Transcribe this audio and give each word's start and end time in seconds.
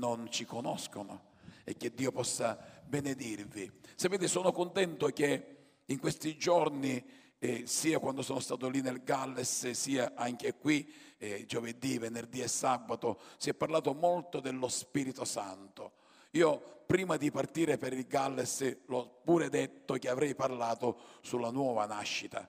non 0.00 0.30
ci 0.30 0.46
conoscono 0.46 1.28
e 1.64 1.76
che 1.76 1.92
Dio 1.94 2.10
possa 2.10 2.58
benedirvi. 2.86 3.70
Sapete, 3.94 4.26
sono 4.26 4.50
contento 4.50 5.06
che 5.08 5.56
in 5.84 5.98
questi 5.98 6.36
giorni, 6.38 7.04
eh, 7.38 7.66
sia 7.66 7.98
quando 7.98 8.22
sono 8.22 8.40
stato 8.40 8.68
lì 8.68 8.80
nel 8.80 9.02
Galles, 9.04 9.70
sia 9.70 10.12
anche 10.16 10.54
qui, 10.54 10.90
eh, 11.18 11.44
giovedì, 11.46 11.98
venerdì 11.98 12.40
e 12.40 12.48
sabato, 12.48 13.20
si 13.36 13.50
è 13.50 13.54
parlato 13.54 13.92
molto 13.92 14.40
dello 14.40 14.68
Spirito 14.68 15.24
Santo. 15.24 15.92
Io 16.32 16.82
prima 16.86 17.16
di 17.16 17.30
partire 17.30 17.76
per 17.76 17.92
il 17.92 18.06
Galles 18.06 18.86
l'ho 18.86 19.20
pure 19.22 19.48
detto 19.48 19.94
che 19.94 20.08
avrei 20.08 20.34
parlato 20.34 20.98
sulla 21.20 21.50
nuova 21.50 21.86
nascita. 21.86 22.48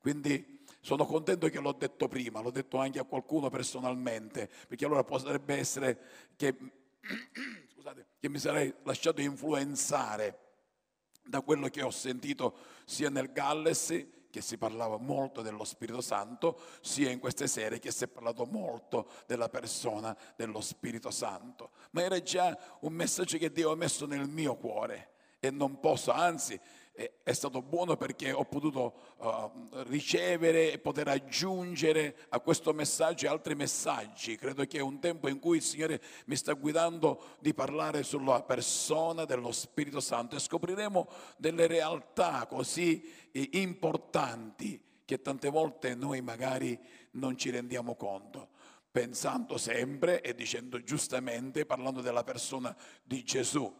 Quindi 0.00 0.58
sono 0.80 1.04
contento 1.04 1.48
che 1.48 1.60
l'ho 1.60 1.72
detto 1.72 2.08
prima, 2.08 2.40
l'ho 2.40 2.50
detto 2.50 2.78
anche 2.78 2.98
a 2.98 3.04
qualcuno 3.04 3.50
personalmente, 3.50 4.48
perché 4.66 4.84
allora 4.84 5.04
potrebbe 5.04 5.56
essere 5.56 5.98
che, 6.36 6.56
scusate, 7.72 8.06
che 8.18 8.28
mi 8.28 8.38
sarei 8.38 8.74
lasciato 8.84 9.20
influenzare 9.20 10.46
da 11.22 11.40
quello 11.42 11.68
che 11.68 11.82
ho 11.82 11.90
sentito 11.90 12.56
sia 12.84 13.10
nel 13.10 13.32
Galles, 13.32 14.06
che 14.30 14.40
si 14.40 14.58
parlava 14.58 14.98
molto 14.98 15.42
dello 15.42 15.64
Spirito 15.64 16.00
Santo, 16.00 16.60
sia 16.80 17.10
in 17.10 17.18
queste 17.18 17.46
serie 17.46 17.78
che 17.78 17.90
si 17.90 18.04
è 18.04 18.08
parlato 18.08 18.44
molto 18.44 19.10
della 19.26 19.48
persona 19.48 20.16
dello 20.36 20.60
Spirito 20.60 21.10
Santo. 21.10 21.70
Ma 21.90 22.02
era 22.02 22.20
già 22.20 22.56
un 22.80 22.92
messaggio 22.92 23.38
che 23.38 23.50
Dio 23.50 23.70
ha 23.70 23.76
messo 23.76 24.06
nel 24.06 24.28
mio 24.28 24.56
cuore 24.56 25.12
e 25.40 25.50
non 25.50 25.78
posso, 25.80 26.10
anzi 26.10 26.58
è 27.22 27.32
stato 27.32 27.62
buono 27.62 27.96
perché 27.96 28.32
ho 28.32 28.44
potuto 28.44 28.94
uh, 29.18 29.50
ricevere 29.86 30.72
e 30.72 30.78
poter 30.78 31.06
aggiungere 31.06 32.16
a 32.30 32.40
questo 32.40 32.72
messaggio 32.72 33.30
altri 33.30 33.54
messaggi. 33.54 34.36
Credo 34.36 34.64
che 34.64 34.78
è 34.78 34.82
un 34.82 34.98
tempo 34.98 35.28
in 35.28 35.38
cui 35.38 35.58
il 35.58 35.62
Signore 35.62 36.02
mi 36.26 36.34
sta 36.34 36.54
guidando 36.54 37.36
di 37.38 37.54
parlare 37.54 38.02
sulla 38.02 38.42
persona 38.42 39.24
dello 39.24 39.52
Spirito 39.52 40.00
Santo 40.00 40.34
e 40.34 40.40
scopriremo 40.40 41.08
delle 41.36 41.68
realtà 41.68 42.46
così 42.46 43.28
eh, 43.30 43.48
importanti 43.52 44.82
che 45.04 45.22
tante 45.22 45.48
volte 45.50 45.94
noi 45.94 46.20
magari 46.20 46.78
non 47.12 47.38
ci 47.38 47.50
rendiamo 47.50 47.94
conto 47.94 48.56
pensando 48.90 49.58
sempre 49.58 50.22
e 50.22 50.34
dicendo 50.34 50.82
giustamente, 50.82 51.66
parlando 51.66 52.00
della 52.00 52.24
persona 52.24 52.74
di 53.04 53.22
Gesù 53.22 53.72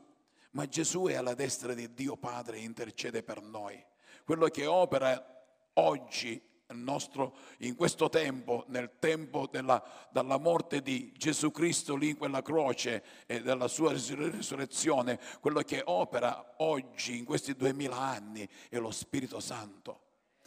ma 0.51 0.67
Gesù 0.67 1.05
è 1.05 1.15
alla 1.15 1.35
destra 1.35 1.75
di 1.75 1.93
Dio 1.95 2.17
Padre 2.17 2.59
e 2.59 2.63
intercede 2.63 3.23
per 3.23 3.43
noi. 3.43 3.83
Quello 4.25 4.49
che 4.49 4.67
opera 4.67 5.45
oggi 5.75 6.49
nostro, 6.75 7.37
in 7.59 7.75
questo 7.75 8.09
tempo, 8.09 8.65
nel 8.69 8.99
tempo 8.99 9.49
della, 9.51 9.83
della, 10.11 10.39
morte 10.39 10.83
di 10.83 11.13
Gesù 11.17 11.51
Cristo 11.51 11.97
lì 11.97 12.11
in 12.11 12.17
quella 12.17 12.43
croce 12.43 13.03
e 13.27 13.41
della 13.41 13.69
sua 13.69 13.93
risurrezione, 13.93 15.19
quello 15.41 15.63
che 15.63 15.83
opera 15.85 16.55
oggi 16.59 17.17
in 17.17 17.25
questi 17.25 17.55
duemila 17.55 17.97
anni 17.97 18.49
è 18.69 18.79
lo 18.79 18.91
Spirito 18.91 19.41
Santo, 19.41 20.01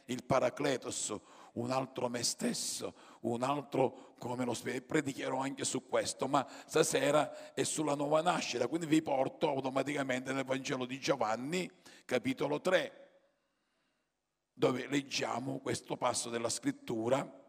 il 0.05 0.23
Paracletos, 0.23 1.13
un 1.53 1.71
altro 1.71 2.07
me 2.07 2.23
stesso, 2.23 2.93
un 3.21 3.43
altro 3.43 4.13
come 4.17 4.45
lo 4.45 4.53
Spirito. 4.53 4.85
Predicherò 4.85 5.39
anche 5.39 5.65
su 5.65 5.87
questo, 5.87 6.27
ma 6.27 6.47
stasera 6.65 7.53
è 7.53 7.63
sulla 7.63 7.95
nuova 7.95 8.21
nascita, 8.21 8.67
quindi 8.67 8.85
vi 8.85 9.01
porto 9.01 9.49
automaticamente 9.49 10.33
nel 10.33 10.45
Vangelo 10.45 10.85
di 10.85 10.99
Giovanni, 10.99 11.69
capitolo 12.05 12.61
3, 12.61 13.09
dove 14.53 14.87
leggiamo 14.87 15.59
questo 15.59 15.97
passo 15.97 16.29
della 16.29 16.49
scrittura. 16.49 17.39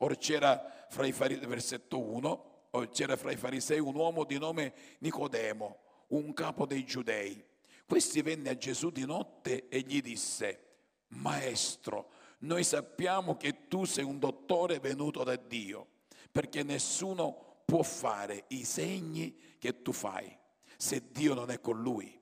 Or 0.00 0.16
c'era 0.16 0.86
fra 0.88 1.06
i 1.06 1.12
farisei, 1.12 1.46
versetto 1.46 1.98
1, 1.98 2.68
or 2.70 2.88
c'era 2.90 3.16
fra 3.16 3.32
i 3.32 3.36
farisei 3.36 3.80
un 3.80 3.96
uomo 3.96 4.24
di 4.24 4.38
nome 4.38 4.74
Nicodemo, 4.98 5.78
un 6.08 6.32
capo 6.32 6.66
dei 6.66 6.84
giudei. 6.84 7.44
Questi 7.84 8.22
venne 8.22 8.50
a 8.50 8.56
Gesù 8.56 8.90
di 8.90 9.04
notte 9.04 9.68
e 9.68 9.80
gli 9.80 10.00
disse, 10.00 10.66
Maestro, 11.08 12.10
noi 12.38 12.64
sappiamo 12.64 13.36
che 13.36 13.66
tu 13.68 13.84
sei 13.84 14.04
un 14.04 14.18
dottore 14.18 14.78
venuto 14.78 15.24
da 15.24 15.36
Dio, 15.36 15.86
perché 16.30 16.62
nessuno 16.62 17.62
può 17.64 17.82
fare 17.82 18.44
i 18.48 18.64
segni 18.64 19.36
che 19.58 19.82
tu 19.82 19.92
fai 19.92 20.36
se 20.76 21.10
Dio 21.10 21.34
non 21.34 21.50
è 21.50 21.60
con 21.60 21.82
lui. 21.82 22.18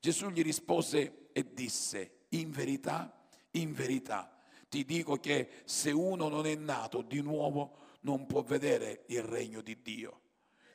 Gesù 0.00 0.30
gli 0.30 0.42
rispose 0.42 1.28
e 1.32 1.52
disse, 1.52 2.24
in 2.30 2.50
verità, 2.50 3.28
in 3.52 3.74
verità, 3.74 4.34
ti 4.68 4.84
dico 4.84 5.16
che 5.16 5.62
se 5.64 5.90
uno 5.90 6.28
non 6.28 6.46
è 6.46 6.54
nato 6.54 7.02
di 7.02 7.20
nuovo 7.20 7.76
non 8.00 8.26
può 8.26 8.42
vedere 8.42 9.04
il 9.08 9.22
regno 9.22 9.60
di 9.60 9.82
Dio. 9.82 10.20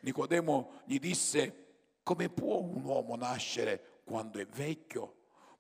Nicodemo 0.01 0.81
gli 0.85 0.99
disse, 0.99 1.63
come 2.03 2.29
può 2.29 2.59
un 2.59 2.83
uomo 2.83 3.15
nascere 3.15 4.01
quando 4.03 4.37
è 4.37 4.45
vecchio? 4.45 5.15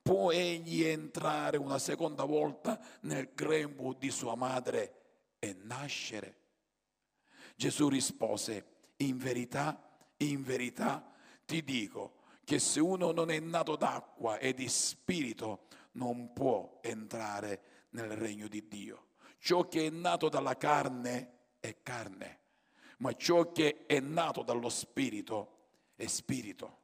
Può 0.05 0.31
egli 0.31 0.83
entrare 0.83 1.57
una 1.57 1.79
seconda 1.79 2.25
volta 2.25 2.79
nel 3.01 3.31
grembo 3.33 3.95
di 3.95 4.11
sua 4.11 4.35
madre 4.35 5.33
e 5.39 5.57
nascere? 5.63 6.41
Gesù 7.55 7.89
rispose, 7.89 8.91
in 8.97 9.17
verità, 9.17 9.97
in 10.17 10.43
verità 10.43 11.11
ti 11.43 11.63
dico 11.63 12.17
che 12.43 12.59
se 12.59 12.79
uno 12.79 13.13
non 13.13 13.31
è 13.31 13.39
nato 13.39 13.75
d'acqua 13.75 14.37
e 14.37 14.53
di 14.53 14.69
spirito 14.69 15.65
non 15.93 16.33
può 16.33 16.77
entrare 16.83 17.87
nel 17.89 18.11
regno 18.11 18.47
di 18.47 18.67
Dio. 18.67 19.07
Ciò 19.39 19.67
che 19.67 19.87
è 19.87 19.89
nato 19.89 20.29
dalla 20.29 20.55
carne 20.55 21.55
è 21.59 21.77
carne, 21.81 22.41
ma 22.99 23.11
ciò 23.13 23.51
che 23.51 23.87
è 23.87 23.99
nato 23.99 24.43
dallo 24.43 24.69
spirito 24.69 25.69
è 25.95 26.05
spirito. 26.05 26.83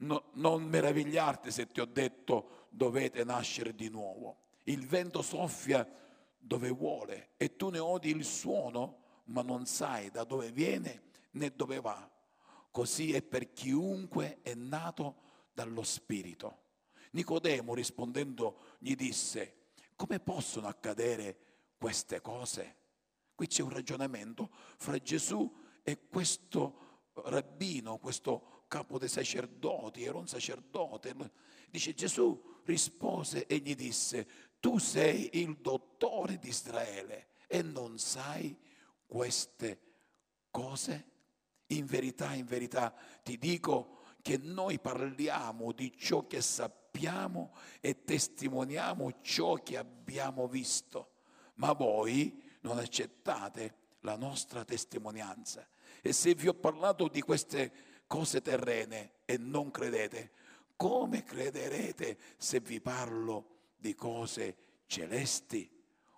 No, 0.00 0.30
non 0.34 0.62
meravigliarti 0.64 1.50
se 1.50 1.66
ti 1.66 1.80
ho 1.80 1.84
detto 1.84 2.66
dovete 2.70 3.24
nascere 3.24 3.74
di 3.74 3.88
nuovo. 3.88 4.46
Il 4.64 4.86
vento 4.86 5.22
soffia 5.22 5.88
dove 6.38 6.70
vuole 6.70 7.30
e 7.36 7.56
tu 7.56 7.68
ne 7.70 7.78
odi 7.78 8.10
il 8.10 8.24
suono, 8.24 9.02
ma 9.24 9.42
non 9.42 9.66
sai 9.66 10.10
da 10.10 10.24
dove 10.24 10.52
viene 10.52 11.02
né 11.32 11.52
dove 11.54 11.80
va. 11.80 12.08
Così 12.70 13.12
è 13.12 13.22
per 13.22 13.52
chiunque 13.52 14.38
è 14.42 14.54
nato 14.54 15.16
dallo 15.52 15.82
Spirito. 15.82 16.66
Nicodemo 17.12 17.74
rispondendo 17.74 18.76
gli 18.78 18.94
disse, 18.94 19.54
come 19.96 20.20
possono 20.20 20.68
accadere 20.68 21.36
queste 21.76 22.20
cose? 22.20 22.76
Qui 23.34 23.46
c'è 23.46 23.62
un 23.62 23.70
ragionamento 23.70 24.50
fra 24.76 24.98
Gesù 24.98 25.52
e 25.82 26.06
questo 26.08 26.86
rabbino, 27.14 27.98
questo 27.98 28.57
capo 28.68 28.98
dei 28.98 29.08
sacerdoti, 29.08 30.04
era 30.04 30.18
un 30.18 30.28
sacerdote. 30.28 31.14
Dice 31.70 31.94
Gesù 31.94 32.60
rispose 32.64 33.46
e 33.46 33.56
gli 33.56 33.74
disse, 33.74 34.26
tu 34.60 34.78
sei 34.78 35.40
il 35.40 35.56
dottore 35.56 36.38
di 36.38 36.48
Israele 36.48 37.30
e 37.46 37.62
non 37.62 37.98
sai 37.98 38.56
queste 39.06 39.80
cose? 40.50 41.06
In 41.68 41.86
verità, 41.86 42.34
in 42.34 42.46
verità 42.46 42.94
ti 43.22 43.36
dico 43.38 43.96
che 44.22 44.36
noi 44.38 44.78
parliamo 44.78 45.72
di 45.72 45.92
ciò 45.96 46.26
che 46.26 46.40
sappiamo 46.40 47.54
e 47.80 48.04
testimoniamo 48.04 49.20
ciò 49.20 49.54
che 49.54 49.76
abbiamo 49.76 50.46
visto, 50.48 51.12
ma 51.54 51.72
voi 51.72 52.42
non 52.60 52.78
accettate 52.78 53.76
la 54.00 54.16
nostra 54.16 54.64
testimonianza. 54.64 55.66
E 56.00 56.12
se 56.12 56.34
vi 56.34 56.48
ho 56.48 56.54
parlato 56.54 57.08
di 57.08 57.20
queste 57.20 57.72
cose 58.08 58.40
terrene 58.42 59.12
e 59.24 59.38
non 59.38 59.70
credete, 59.70 60.32
come 60.74 61.22
crederete 61.22 62.18
se 62.36 62.58
vi 62.58 62.80
parlo 62.80 63.58
di 63.76 63.94
cose 63.94 64.56
celesti? 64.86 65.70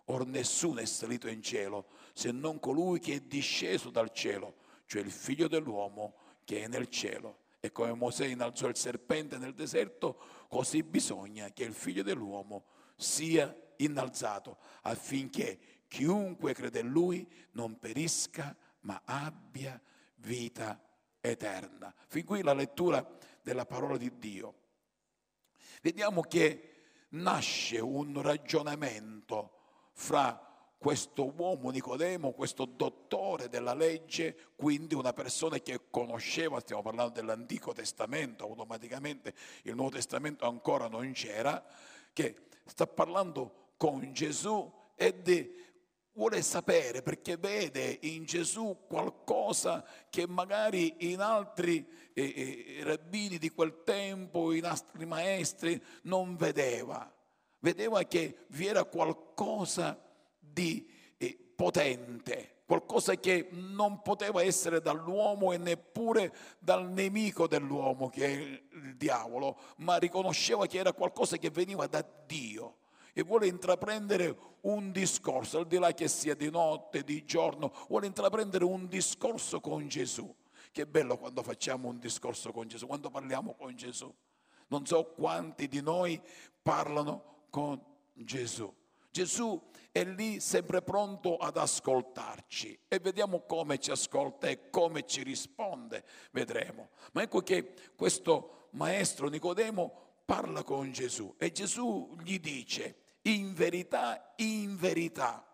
Or 0.07 0.27
nessuno 0.27 0.81
è 0.81 0.87
salito 0.87 1.29
in 1.29 1.43
cielo 1.43 1.89
se 2.15 2.33
non 2.33 2.59
colui 2.59 2.99
che 2.99 3.15
è 3.15 3.21
disceso 3.21 3.91
dal 3.91 4.11
cielo, 4.13 4.57
cioè 4.87 5.03
il 5.03 5.11
figlio 5.11 5.47
dell'uomo 5.47 6.15
che 6.45 6.63
è 6.63 6.67
nel 6.69 6.89
cielo. 6.89 7.41
E 7.61 7.71
come 7.73 7.93
Mosè 7.93 8.25
innalzò 8.27 8.69
il 8.69 8.77
serpente 8.77 9.37
nel 9.37 9.55
deserto, 9.55 10.19
così 10.49 10.83
bisogna 10.83 11.51
che 11.51 11.65
il 11.65 11.75
figlio 11.75 12.03
dell'uomo 12.03 12.65
sia 12.97 13.55
innalzato 13.77 14.59
affinché 14.83 15.59
chiunque 15.89 16.55
crede 16.55 16.81
in 16.81 16.89
lui 16.89 17.29
non 17.53 17.79
perisca 17.79 18.57
ma 18.81 19.01
abbia 19.05 19.81
vita 20.17 20.81
eterna. 21.21 21.95
Fin 22.07 22.25
qui 22.25 22.43
la 22.43 22.55
lettura 22.55 23.07
della 23.43 23.67
parola 23.67 23.97
di 23.97 24.19
Dio. 24.19 24.55
Vediamo 25.83 26.23
che 26.23 26.71
nasce 27.11 27.79
un 27.79 28.21
ragionamento 28.21 29.59
fra 29.93 30.51
questo 30.81 31.31
uomo 31.37 31.69
Nicodemo, 31.69 32.33
questo 32.33 32.65
dottore 32.65 33.51
della 33.51 33.75
legge, 33.75 34.35
quindi 34.57 34.95
una 34.95 35.13
persona 35.13 35.59
che 35.59 35.91
conosceva, 35.91 36.59
stiamo 36.61 36.81
parlando 36.81 37.13
dell'Antico 37.13 37.73
Testamento, 37.73 38.45
automaticamente 38.45 39.35
il 39.65 39.75
Nuovo 39.75 39.91
Testamento 39.91 40.47
ancora 40.47 40.89
non 40.89 41.13
c'era, 41.13 41.63
che 42.15 42.47
sta 42.65 42.87
parlando 42.87 43.73
con 43.77 44.11
Gesù 44.15 44.73
e 44.95 45.21
di 45.21 45.55
vuole 46.13 46.43
sapere 46.43 47.03
perché 47.03 47.37
vede 47.37 47.99
in 48.03 48.25
Gesù 48.25 48.85
qualcosa 48.87 49.85
che 50.09 50.27
magari 50.27 51.13
in 51.13 51.21
altri 51.21 51.87
eh, 52.13 52.23
eh, 52.79 52.85
rabbini 52.85 53.39
di 53.39 53.51
quel 53.51 53.83
tempo, 53.85 54.53
in 54.53 54.65
altri 54.65 55.07
maestri 55.07 55.83
non 56.03 56.37
vedeva. 56.37 57.13
Vedeva 57.61 58.03
che 58.05 58.47
vi 58.49 58.67
era 58.67 58.85
qualcosa 58.85 60.03
di 60.39 60.89
eh, 61.19 61.39
potente, 61.55 62.63
qualcosa 62.65 63.15
che 63.17 63.49
non 63.51 64.01
poteva 64.03 64.43
essere 64.43 64.81
dall'uomo 64.81 65.53
e 65.53 65.59
neppure 65.59 66.35
dal 66.59 66.91
nemico 66.91 67.47
dell'uomo 67.47 68.09
che 68.09 68.25
è 68.25 68.31
il 68.31 68.97
diavolo, 68.97 69.59
ma 69.77 69.97
riconosceva 69.97 70.67
che 70.67 70.79
era 70.79 70.93
qualcosa 70.93 71.37
che 71.37 71.51
veniva 71.51 71.87
da 71.87 72.05
Dio 72.27 72.77
e 73.13 73.23
vuole 73.23 73.47
intraprendere 73.47 74.37
un 74.63 74.93
discorso, 74.93 75.59
al 75.59 75.67
di 75.67 75.79
là 75.79 75.93
che 75.93 76.09
sia 76.09 76.35
di 76.35 76.51
notte, 76.51 77.03
di 77.03 77.25
giorno, 77.25 77.73
vuole 77.89 78.07
intraprendere 78.07 78.65
un 78.65 78.89
discorso 78.89 79.61
con 79.61 79.89
Gesù. 79.89 80.35
Che 80.73 80.87
bello 80.87 81.17
quando 81.17 81.43
facciamo 81.43 81.89
un 81.89 81.99
discorso 81.99 82.53
con 82.53 82.69
Gesù, 82.69 82.87
quando 82.87 83.11
parliamo 83.11 83.55
con 83.55 83.75
Gesù. 83.75 84.13
Non 84.69 84.87
so 84.87 85.13
quanti 85.17 85.67
di 85.67 85.83
noi 85.83 86.21
parlano 86.63 87.45
con 87.51 87.83
Gesù. 88.13 88.73
Gesù 89.11 89.61
è 89.91 90.05
lì 90.05 90.39
sempre 90.39 90.83
pronto 90.83 91.37
ad 91.37 91.57
ascoltarci 91.57 92.79
e 92.87 93.01
vediamo 93.01 93.41
come 93.41 93.79
ci 93.79 93.91
ascolta 93.91 94.47
e 94.49 94.71
come 94.71 95.05
ci 95.05 95.25
risponde, 95.25 96.05
vedremo. 96.31 96.91
Ma 97.13 97.23
ecco 97.23 97.41
che 97.41 97.75
questo 97.97 98.69
maestro 98.71 99.29
Nicodemo 99.29 100.10
parla 100.25 100.63
con 100.63 100.93
Gesù 100.93 101.35
e 101.39 101.53
Gesù 101.53 102.17
gli 102.23 102.39
dice, 102.39 103.19
in 103.23 103.55
verità, 103.55 104.35
in 104.37 104.77
verità. 104.77 105.45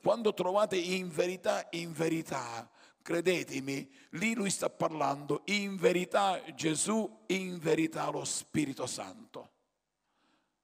Quando 0.00 0.34
trovate 0.34 0.76
in 0.76 1.08
verità, 1.08 1.68
in 1.70 1.92
verità, 1.92 2.68
credetemi, 3.02 3.90
lì 4.10 4.34
lui 4.34 4.50
sta 4.50 4.68
parlando 4.68 5.42
in 5.46 5.76
verità 5.76 6.42
Gesù, 6.54 7.24
in 7.26 7.58
verità 7.58 8.10
lo 8.10 8.24
Spirito 8.24 8.86
Santo. 8.86 9.50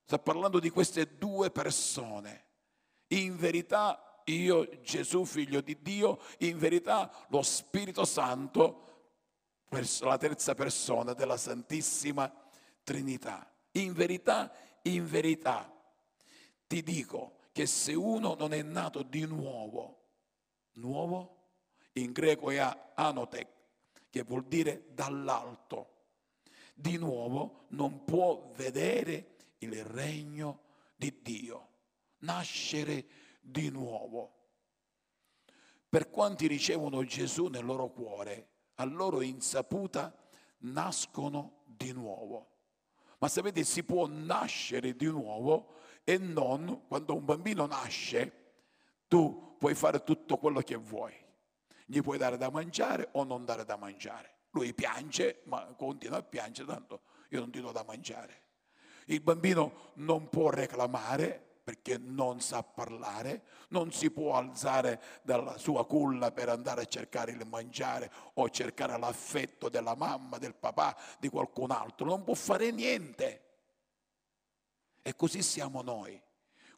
Sta 0.05 0.19
parlando 0.19 0.59
di 0.59 0.71
queste 0.71 1.19
due 1.19 1.51
persone. 1.51 2.47
In 3.09 3.37
verità 3.37 4.23
io, 4.25 4.81
Gesù, 4.83 5.25
figlio 5.25 5.61
di 5.61 5.79
Dio, 5.81 6.21
in 6.39 6.59
verità 6.59 7.11
lo 7.29 7.43
Spirito 7.43 8.05
Santo, 8.05 8.85
la 10.01 10.17
terza 10.17 10.55
persona 10.55 11.13
della 11.13 11.37
Santissima 11.37 12.33
Trinità. 12.89 13.47
In 13.73 13.93
verità, 13.93 14.51
in 14.85 15.07
verità 15.07 15.71
ti 16.67 16.83
dico 16.83 17.37
che 17.53 17.67
se 17.67 17.93
uno 17.93 18.35
non 18.35 18.55
è 18.55 18.63
nato 18.63 19.03
di 19.03 19.27
nuovo, 19.27 20.05
nuovo 20.77 21.37
in 21.93 22.13
greco 22.13 22.51
è 22.51 22.57
anotek, 22.95 23.49
che 24.09 24.23
vuol 24.23 24.47
dire 24.47 24.87
dall'alto, 24.95 25.97
di 26.73 26.97
nuovo 26.97 27.67
non 27.73 28.05
può 28.05 28.53
vedere 28.57 29.37
il 29.59 29.85
regno 29.85 30.61
di 30.97 31.21
Dio, 31.21 31.69
nascere 32.21 33.07
di 33.43 33.69
nuovo. 33.69 34.33
Per 35.87 36.09
quanti 36.09 36.47
ricevono 36.47 37.05
Gesù 37.05 37.49
nel 37.49 37.67
loro 37.67 37.91
cuore, 37.91 38.49
a 38.77 38.85
loro 38.85 39.21
insaputa 39.21 40.11
nascono 40.61 41.65
di 41.67 41.93
nuovo. 41.93 42.57
Ma 43.19 43.29
sapete, 43.29 43.65
si 43.65 43.83
può 43.83 44.07
nascere 44.07 44.95
di 44.95 45.07
nuovo 45.07 45.75
e 46.05 46.19
non 46.19 46.85
quando 46.87 47.15
un 47.15 47.25
bambino 47.25 47.67
nasce 47.67 48.33
tu 49.09 49.57
puoi 49.59 49.75
fare 49.75 50.05
tutto 50.05 50.37
quello 50.37 50.61
che 50.61 50.77
vuoi. 50.77 51.15
Gli 51.87 52.01
puoi 52.01 52.19
dare 52.19 52.37
da 52.37 52.51
mangiare 52.51 53.09
o 53.13 53.25
non 53.25 53.45
dare 53.45 53.65
da 53.65 53.77
mangiare. 53.77 54.37
Lui 54.51 54.73
piange, 54.75 55.43
ma 55.45 55.65
continua 55.77 56.19
a 56.19 56.23
piangere, 56.23 56.69
tanto 56.69 57.03
io 57.31 57.41
non 57.41 57.51
ti 57.51 57.61
do 57.61 57.73
da 57.73 57.83
mangiare. 57.83 58.43
Il 59.07 59.21
bambino 59.21 59.93
non 59.95 60.29
può 60.29 60.51
reclamare 60.51 61.48
perché 61.69 61.99
non 61.99 62.41
sa 62.41 62.63
parlare, 62.63 63.43
non 63.69 63.93
si 63.93 64.11
può 64.11 64.33
alzare 64.37 65.03
dalla 65.23 65.59
sua 65.59 65.85
culla 65.85 66.33
per 66.33 66.49
andare 66.49 66.81
a 66.81 66.87
cercare 66.87 67.33
il 67.33 67.47
mangiare 67.47 68.11
o 68.37 68.49
cercare 68.49 68.99
l'affetto 68.99 69.69
della 69.69 69.95
mamma, 69.95 70.39
del 70.39 70.55
papà, 70.55 70.97
di 71.19 71.29
qualcun 71.29 71.71
altro, 71.71 72.07
non 72.07 72.25
può 72.25 72.33
fare 72.33 72.71
niente. 72.71 73.43
E 75.03 75.15
così 75.15 75.43
siamo 75.43 75.83
noi. 75.83 76.19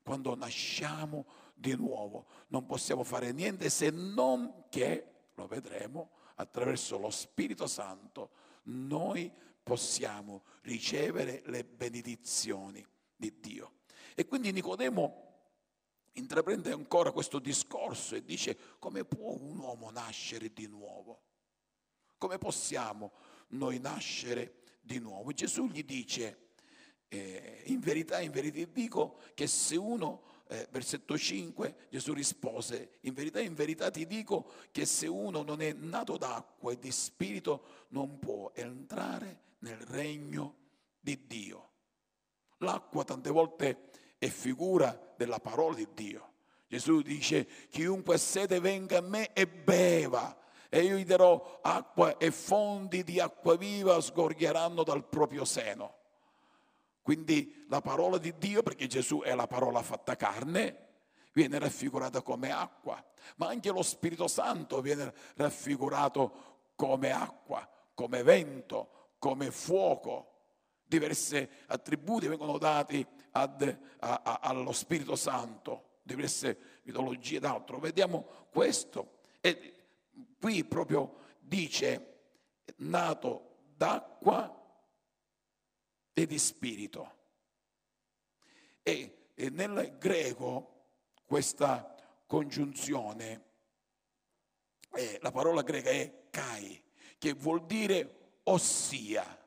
Quando 0.03 0.35
nasciamo 0.35 1.25
di 1.55 1.77
nuovo 1.77 2.27
non 2.49 2.67
possiamo 2.67 3.05
fare 3.05 3.31
niente 3.31 3.71
se 3.71 3.91
non 3.91 4.65
che, 4.71 5.29
lo 5.35 5.47
vedremo, 5.47 6.11
attraverso 6.35 6.99
lo 6.99 7.11
Spirito 7.11 7.69
Santo 7.69 8.31
noi 8.65 9.33
possiamo 9.63 10.43
ricevere 10.63 11.43
le 11.45 11.63
benedizioni 11.63 12.85
di 13.15 13.39
Dio. 13.39 13.75
E 14.15 14.27
quindi 14.27 14.53
Nicodemo 14.53 15.29
intraprende 16.15 16.73
ancora 16.73 17.13
questo 17.13 17.39
discorso 17.39 18.15
e 18.15 18.25
dice 18.25 18.57
come 18.79 19.05
può 19.05 19.33
un 19.33 19.59
uomo 19.59 19.91
nascere 19.91 20.53
di 20.53 20.67
nuovo? 20.67 21.23
Come 22.19 22.39
possiamo 22.39 23.13
noi 23.49 23.79
nascere 23.79 24.63
di 24.81 24.99
nuovo? 24.99 25.33
Gesù 25.33 25.67
gli 25.69 25.85
dice, 25.85 26.49
eh, 27.09 27.63
in 27.67 27.81
verità, 27.81 28.21
in 28.21 28.31
verità 28.31 28.63
dico 28.71 29.21
che 29.35 29.47
se 29.47 29.77
uno, 29.77 30.23
eh, 30.49 30.69
versetto 30.71 31.17
5, 31.17 31.87
Gesù 31.89 32.13
rispose, 32.13 32.99
in 33.03 33.15
verità, 33.15 33.41
in 33.41 33.55
verità 33.55 33.91
ti 33.91 34.07
dico 34.07 34.53
che 34.71 34.85
se 34.85 35.07
uno 35.07 35.43
non 35.43 35.63
è 35.63 35.73
nato 35.73 36.17
d'acqua 36.17 36.73
e 36.73 36.79
di 36.79 36.91
spirito 36.91 37.87
non 37.89 38.19
può 38.19 38.51
entrare 38.55 39.55
nel 39.61 39.79
regno 39.79 40.57
di 41.01 41.27
Dio. 41.27 41.69
L'acqua 42.59 43.05
tante 43.05 43.31
volte 43.31 43.90
è 44.21 44.29
figura 44.29 45.15
della 45.17 45.39
parola 45.39 45.77
di 45.77 45.89
Dio. 45.95 46.29
Gesù 46.69 47.01
dice, 47.01 47.49
chiunque 47.71 48.19
sede 48.19 48.61
venga 48.61 48.99
a 48.99 49.01
me 49.01 49.33
e 49.33 49.49
beva 49.49 50.37
e 50.69 50.83
io 50.83 50.99
gli 50.99 51.07
darò 51.07 51.61
acqua 51.63 52.19
e 52.19 52.31
fonti 52.31 53.03
di 53.03 53.19
acqua 53.19 53.57
viva 53.57 53.99
sgorgheranno 53.99 54.83
dal 54.83 55.09
proprio 55.09 55.47
seno. 55.47 55.97
Quindi 57.01 57.65
la 57.71 57.81
parola 57.81 58.19
di 58.19 58.35
Dio, 58.37 58.63
perché 58.63 58.87
Gesù 58.87 59.23
è 59.23 59.35
la 59.35 59.47
parola 59.47 59.83
fatta 59.83 60.17
carne, 60.17 60.89
viene 61.33 61.59
raffigurata 61.59 62.21
come 62.21 62.53
acqua, 62.53 63.03
ma 63.37 63.49
anche 63.49 63.71
lo 63.71 63.83
Spirito 63.83 64.29
Santo 64.29 64.83
viene 64.83 65.15
raffigurato 65.37 66.73
come 66.77 67.11
acqua, 67.11 67.67
come 67.95 68.23
vento, 68.23 69.15
come 69.19 69.51
fuoco. 69.51 70.27
Diversi 70.85 71.49
attributi 71.69 72.29
vengono 72.29 72.59
dati 72.59 73.05
ad, 73.33 73.79
a, 73.99 74.21
a, 74.23 74.39
allo 74.43 74.73
Spirito 74.73 75.17
Santo, 75.17 75.99
diverse 76.03 76.81
mitologie 76.83 77.39
d'altro. 77.39 77.79
Vediamo 77.79 78.47
questo. 78.51 79.19
E 79.41 79.75
qui 80.39 80.65
proprio 80.65 81.17
dice 81.39 82.07
nato 82.77 83.59
d'acqua 83.77 84.57
e 86.13 86.27
di 86.27 86.39
spirito. 86.39 87.19
E, 88.83 89.31
e 89.35 89.51
nel 89.51 89.97
greco 89.99 90.87
questa 91.25 91.95
congiunzione, 92.27 93.45
eh, 94.93 95.19
la 95.23 95.31
parola 95.31 95.63
greca 95.63 95.91
è 95.91 96.29
kai, 96.31 96.83
che 97.19 97.33
vuol 97.33 97.65
dire 97.67 98.39
ossia. 98.45 99.39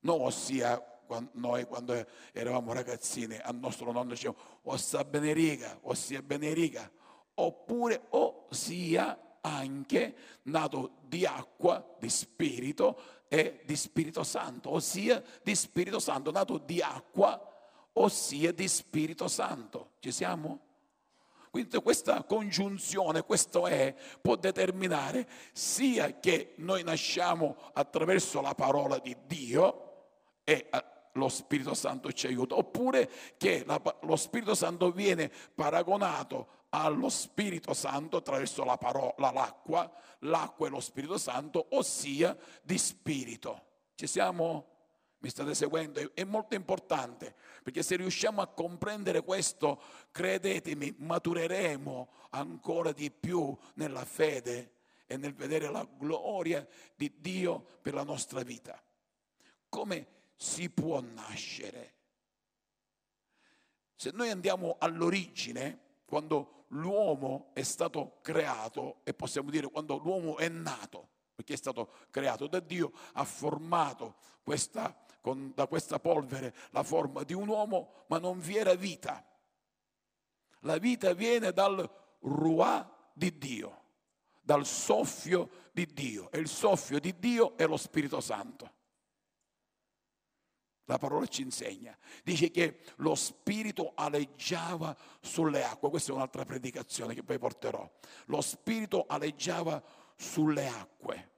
Non 0.00 0.20
ossia 0.20 0.95
noi 1.32 1.64
quando 1.64 2.06
eravamo 2.32 2.72
ragazzini, 2.72 3.38
al 3.38 3.56
nostro 3.56 3.92
nonno 3.92 4.10
dicevamo 4.10 4.38
ossa 4.62 5.04
benerica, 5.04 5.78
ossia 5.82 6.22
benerica, 6.22 6.90
oppure 7.34 8.06
ossia 8.10 9.38
anche 9.40 10.16
nato 10.42 10.96
di 11.02 11.24
acqua, 11.24 11.94
di 11.98 12.08
spirito, 12.08 12.98
è 13.28 13.60
di 13.64 13.76
Spirito 13.76 14.22
Santo, 14.22 14.70
ossia 14.70 15.22
di 15.42 15.54
Spirito 15.54 15.98
Santo, 15.98 16.30
nato 16.30 16.58
di 16.58 16.80
acqua, 16.80 17.40
ossia 17.94 18.52
di 18.52 18.68
Spirito 18.68 19.28
Santo. 19.28 19.92
Ci 20.00 20.12
siamo? 20.12 20.60
Quindi 21.50 21.80
questa 21.80 22.22
congiunzione, 22.24 23.22
questo 23.22 23.66
è, 23.66 23.94
può 24.20 24.36
determinare 24.36 25.26
sia 25.52 26.18
che 26.18 26.52
noi 26.56 26.82
nasciamo 26.82 27.56
attraverso 27.72 28.40
la 28.40 28.54
parola 28.54 28.98
di 28.98 29.16
Dio 29.26 29.82
e 30.44 30.68
lo 31.16 31.28
Spirito 31.28 31.74
Santo 31.74 32.12
ci 32.12 32.26
aiuta, 32.26 32.56
oppure 32.56 33.10
che 33.36 33.64
la, 33.66 33.80
lo 34.02 34.16
Spirito 34.16 34.54
Santo 34.54 34.92
viene 34.92 35.30
paragonato 35.54 36.64
allo 36.70 37.08
Spirito 37.08 37.74
Santo 37.74 38.18
attraverso 38.18 38.64
la 38.64 38.76
parola, 38.76 39.30
l'acqua, 39.32 39.90
l'acqua 40.20 40.66
e 40.66 40.70
lo 40.70 40.80
Spirito 40.80 41.18
Santo, 41.18 41.66
ossia 41.70 42.36
di 42.62 42.78
spirito. 42.78 43.64
Ci 43.94 44.06
siamo? 44.06 44.74
Mi 45.18 45.30
state 45.30 45.54
seguendo? 45.54 46.14
È 46.14 46.24
molto 46.24 46.54
importante 46.54 47.34
perché 47.62 47.82
se 47.82 47.96
riusciamo 47.96 48.42
a 48.42 48.46
comprendere 48.46 49.22
questo, 49.22 49.80
credetemi, 50.10 50.94
matureremo 50.98 52.08
ancora 52.30 52.92
di 52.92 53.10
più 53.10 53.56
nella 53.74 54.04
fede 54.04 54.72
e 55.06 55.16
nel 55.16 55.34
vedere 55.34 55.70
la 55.70 55.86
gloria 55.98 56.66
di 56.94 57.12
Dio 57.18 57.64
per 57.80 57.94
la 57.94 58.04
nostra 58.04 58.42
vita. 58.42 58.80
Come 59.68 60.06
si 60.36 60.70
può 60.70 61.00
nascere? 61.00 61.94
Se 63.94 64.10
noi 64.12 64.30
andiamo 64.30 64.76
all'origine, 64.78 65.80
quando 66.04 66.66
l'uomo 66.68 67.50
è 67.54 67.62
stato 67.62 68.18
creato, 68.20 69.00
e 69.04 69.14
possiamo 69.14 69.50
dire 69.50 69.68
quando 69.68 69.96
l'uomo 69.96 70.36
è 70.36 70.48
nato, 70.48 71.08
perché 71.34 71.54
è 71.54 71.56
stato 71.56 71.92
creato 72.10 72.46
da 72.46 72.60
Dio, 72.60 72.92
ha 73.12 73.24
formato 73.24 74.16
questa, 74.42 74.94
con, 75.20 75.52
da 75.54 75.66
questa 75.66 75.98
polvere 75.98 76.54
la 76.70 76.82
forma 76.82 77.22
di 77.22 77.32
un 77.32 77.48
uomo, 77.48 78.04
ma 78.08 78.18
non 78.18 78.38
vi 78.38 78.56
era 78.56 78.74
vita. 78.74 79.24
La 80.60 80.78
vita 80.78 81.12
viene 81.14 81.52
dal 81.52 81.88
ruà 82.20 83.10
di 83.12 83.36
Dio, 83.38 83.84
dal 84.40 84.66
soffio 84.66 85.50
di 85.72 85.86
Dio, 85.86 86.30
e 86.30 86.38
il 86.38 86.48
soffio 86.48 86.98
di 87.00 87.18
Dio 87.18 87.56
è 87.56 87.66
lo 87.66 87.76
Spirito 87.76 88.20
Santo. 88.20 88.74
La 90.86 90.98
parola 90.98 91.26
ci 91.26 91.42
insegna. 91.42 91.96
Dice 92.22 92.50
che 92.50 92.78
lo 92.96 93.14
Spirito 93.14 93.92
aleggiava 93.94 94.96
sulle 95.20 95.64
acque. 95.64 95.90
Questa 95.90 96.12
è 96.12 96.14
un'altra 96.14 96.44
predicazione 96.44 97.14
che 97.14 97.24
poi 97.24 97.38
porterò. 97.38 97.88
Lo 98.26 98.40
Spirito 98.40 99.04
aleggiava 99.06 99.82
sulle 100.16 100.68
acque. 100.68 101.30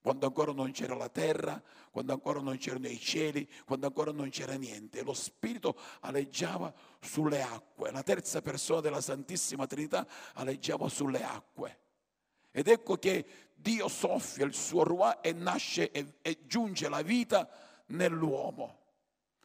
Quando 0.00 0.26
ancora 0.26 0.52
non 0.52 0.72
c'era 0.72 0.94
la 0.94 1.08
terra, 1.08 1.62
quando 1.90 2.12
ancora 2.12 2.40
non 2.40 2.56
c'erano 2.58 2.88
i 2.88 2.98
cieli, 2.98 3.48
quando 3.64 3.86
ancora 3.86 4.12
non 4.12 4.28
c'era 4.30 4.54
niente. 4.54 5.02
Lo 5.02 5.14
Spirito 5.14 5.76
aleggiava 6.00 6.72
sulle 7.00 7.42
acque. 7.42 7.90
La 7.90 8.02
terza 8.02 8.40
persona 8.40 8.80
della 8.80 9.00
Santissima 9.00 9.66
Trinità 9.66 10.06
aleggiava 10.34 10.88
sulle 10.88 11.22
acque. 11.24 11.78
Ed 12.52 12.68
ecco 12.68 12.96
che 12.98 13.24
Dio 13.54 13.88
soffia 13.88 14.44
il 14.44 14.54
suo 14.54 14.84
ruà 14.84 15.20
e 15.20 15.32
nasce 15.32 15.90
e, 15.90 16.18
e 16.22 16.46
giunge 16.46 16.88
la 16.88 17.02
vita 17.02 17.48
nell'uomo. 17.86 18.81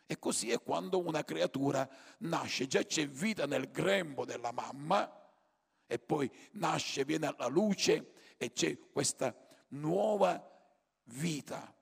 E 0.09 0.17
così 0.17 0.51
è 0.51 0.61
quando 0.61 1.05
una 1.05 1.23
creatura 1.25 1.87
nasce, 2.19 2.65
già 2.65 2.81
c'è 2.81 3.05
vita 3.07 3.45
nel 3.45 3.69
grembo 3.69 4.23
della 4.23 4.53
mamma 4.53 5.13
e 5.85 5.99
poi 5.99 6.31
nasce, 6.53 7.03
viene 7.03 7.27
alla 7.27 7.47
luce 7.47 8.13
e 8.37 8.53
c'è 8.53 8.77
questa 8.89 9.35
nuova 9.69 10.41
vita 11.03 11.73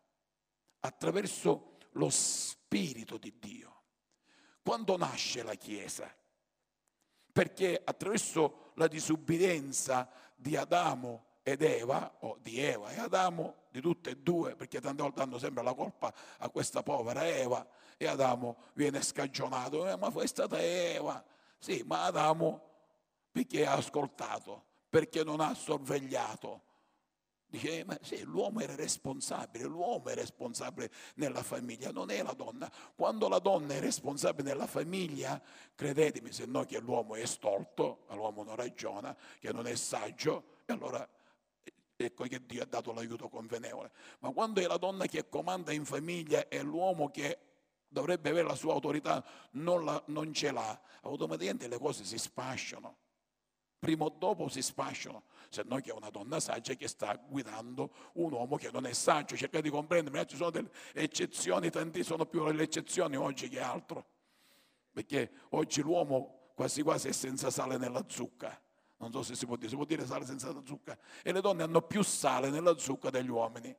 attraverso 0.79 1.77
lo 1.91 2.09
Spirito 2.09 3.17
di 3.17 3.37
Dio. 3.39 3.83
Quando 4.63 4.97
nasce 4.97 5.43
la 5.43 5.53
Chiesa? 5.53 6.11
Perché 7.31 7.79
attraverso 7.83 8.71
la 8.75 8.87
disubbidienza 8.87 10.09
di 10.35 10.55
Adamo 10.55 11.33
ed 11.43 11.61
Eva, 11.61 12.17
o 12.21 12.39
di 12.41 12.59
Eva 12.59 12.89
e 12.89 12.97
Adamo, 12.97 13.65
di 13.69 13.81
tutte 13.81 14.11
e 14.11 14.17
due, 14.17 14.55
perché 14.55 14.81
tante 14.81 15.03
volte 15.03 15.19
danno 15.19 15.37
sempre 15.37 15.61
la 15.63 15.75
colpa 15.75 16.11
a 16.39 16.49
questa 16.49 16.81
povera 16.81 17.27
Eva, 17.27 17.67
e 17.97 18.07
Adamo 18.07 18.57
viene 18.73 19.01
scagionato, 19.01 19.87
eh, 19.87 19.97
ma 19.97 20.11
fu 20.11 20.25
stata 20.25 20.61
Eva. 20.61 21.23
Sì, 21.57 21.83
ma 21.85 22.03
Adamo 22.05 22.61
perché 23.31 23.65
ha 23.65 23.73
ascoltato, 23.73 24.63
perché 24.89 25.23
non 25.23 25.39
ha 25.39 25.53
sorvegliato. 25.53 26.63
Dice, 27.47 27.79
eh, 27.79 27.83
ma 27.85 27.97
sì, 28.01 28.21
l'uomo 28.23 28.59
era 28.59 28.75
responsabile, 28.75 29.65
l'uomo 29.65 30.09
è 30.09 30.15
responsabile 30.15 30.91
nella 31.15 31.43
famiglia, 31.43 31.91
non 31.91 32.09
è 32.09 32.21
la 32.21 32.33
donna. 32.33 32.69
Quando 32.95 33.29
la 33.29 33.39
donna 33.39 33.75
è 33.75 33.79
responsabile 33.79 34.49
nella 34.49 34.67
famiglia, 34.67 35.41
credetemi, 35.73 36.31
se 36.31 36.45
no 36.45 36.63
che 36.65 36.79
l'uomo 36.79 37.15
è 37.15 37.25
stolto, 37.25 38.05
l'uomo 38.09 38.43
non 38.43 38.55
ragiona, 38.55 39.15
che 39.39 39.53
non 39.53 39.67
è 39.67 39.75
saggio, 39.75 40.61
e 40.65 40.73
allora 40.73 41.07
ecco 41.95 42.23
che 42.25 42.45
Dio 42.45 42.63
ha 42.63 42.65
dato 42.65 42.91
l'aiuto 42.91 43.29
convenevole. 43.29 43.91
Ma 44.19 44.31
quando 44.31 44.59
è 44.59 44.67
la 44.67 44.77
donna 44.77 45.05
che 45.05 45.29
comanda 45.29 45.71
in 45.71 45.85
famiglia 45.85 46.47
e 46.49 46.61
l'uomo 46.61 47.09
che 47.09 47.39
dovrebbe 47.87 48.29
avere 48.29 48.47
la 48.47 48.55
sua 48.55 48.73
autorità, 48.73 49.23
non, 49.51 49.85
la, 49.85 50.01
non 50.07 50.33
ce 50.33 50.51
l'ha, 50.51 50.79
automaticamente 51.01 51.67
le 51.67 51.77
cose 51.77 52.03
si 52.03 52.17
spasciano. 52.17 52.97
Prima 53.79 54.05
o 54.05 54.09
dopo 54.09 54.47
si 54.47 54.61
spasciano, 54.61 55.23
se 55.49 55.63
no 55.65 55.77
che 55.77 55.91
è 55.91 55.93
una 55.93 56.09
donna 56.09 56.39
saggia 56.39 56.73
che 56.73 56.87
sta 56.87 57.15
guidando 57.15 57.91
un 58.13 58.31
uomo 58.31 58.57
che 58.57 58.71
non 58.71 58.85
è 58.85 58.93
saggio. 58.93 59.35
Cerca 59.35 59.61
di 59.61 59.69
comprendermi, 59.69 60.25
ci 60.27 60.37
sono 60.37 60.49
delle 60.49 60.71
eccezioni, 60.93 61.69
tanti 61.69 62.03
sono 62.03 62.25
più 62.25 62.43
le 62.45 62.63
eccezioni 62.63 63.15
oggi 63.15 63.47
che 63.47 63.59
altro. 63.59 64.05
Perché 64.91 65.31
oggi 65.49 65.81
l'uomo 65.81 66.51
quasi 66.55 66.81
quasi 66.81 67.09
è 67.09 67.11
senza 67.11 67.51
sale 67.51 67.77
nella 67.77 68.03
zucca. 68.07 68.59
Non 68.97 69.11
so 69.11 69.21
se 69.21 69.35
si 69.35 69.45
può 69.45 69.55
dire, 69.55 69.69
si 69.69 69.75
può 69.75 69.85
dire 69.85 70.05
sale 70.05 70.25
senza 70.25 70.51
zucca. 70.65 70.97
E 71.21 71.31
le 71.31 71.41
donne 71.41 71.63
hanno 71.63 71.81
più 71.81 72.01
sale 72.01 72.49
nella 72.49 72.77
zucca 72.77 73.09
degli 73.09 73.29
uomini. 73.29 73.75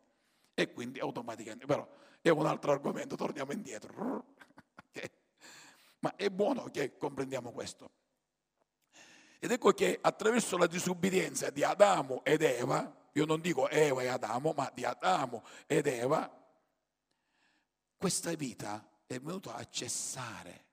E 0.55 0.73
quindi 0.73 1.01
automaticamente, 1.01 1.67
però 1.67 1.87
è 2.21 2.29
un 2.29 2.47
altro 2.47 2.73
argomento, 2.73 3.17
torniamo 3.17 3.53
indietro. 3.53 4.35
Ma 6.01 6.15
è 6.17 6.31
buono 6.31 6.65
che 6.65 6.97
comprendiamo 6.97 7.53
questo. 7.53 7.91
Ed 9.39 9.51
ecco 9.51 9.73
che 9.73 9.99
attraverso 10.01 10.57
la 10.57 10.67
disubbidienza 10.67 11.51
di 11.51 11.63
Adamo 11.63 12.25
ed 12.25 12.43
Eva, 12.43 12.95
io 13.13 13.25
non 13.25 13.41
dico 13.41 13.69
Eva 13.69 14.03
e 14.03 14.09
Adamo, 14.09 14.53
ma 14.57 14.71
di 14.75 14.85
Adamo 14.85 15.45
ed 15.67 15.87
Eva, 15.87 16.31
questa 17.97 18.35
vita 18.35 18.89
è 19.07 19.19
venuta 19.21 19.55
a 19.55 19.69
cessare, 19.69 20.65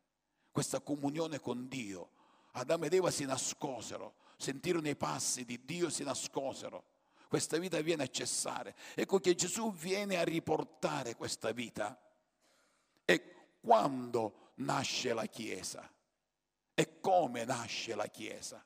questa 0.52 0.80
comunione 0.80 1.40
con 1.40 1.68
Dio. 1.68 2.12
Adamo 2.54 2.86
ed 2.86 2.94
Eva 2.94 3.12
si 3.12 3.26
nascosero, 3.26 4.16
sentirono 4.38 4.88
i 4.88 4.96
passi 4.96 5.46
di 5.46 5.64
Dio, 5.64 5.90
si 5.90 6.04
nascosero 6.04 6.92
questa 7.34 7.58
vita 7.58 7.82
viene 7.82 8.04
a 8.04 8.08
cessare. 8.08 8.76
Ecco 8.94 9.18
che 9.18 9.34
Gesù 9.34 9.74
viene 9.74 10.18
a 10.18 10.24
riportare 10.24 11.16
questa 11.16 11.52
vita. 11.52 12.00
E 13.04 13.56
quando 13.60 14.52
nasce 14.58 15.16
la 15.16 15.26
Chiesa? 15.26 15.92
E 16.76 17.00
come 17.00 17.44
nasce 17.44 17.96
la 17.96 18.06
Chiesa? 18.06 18.64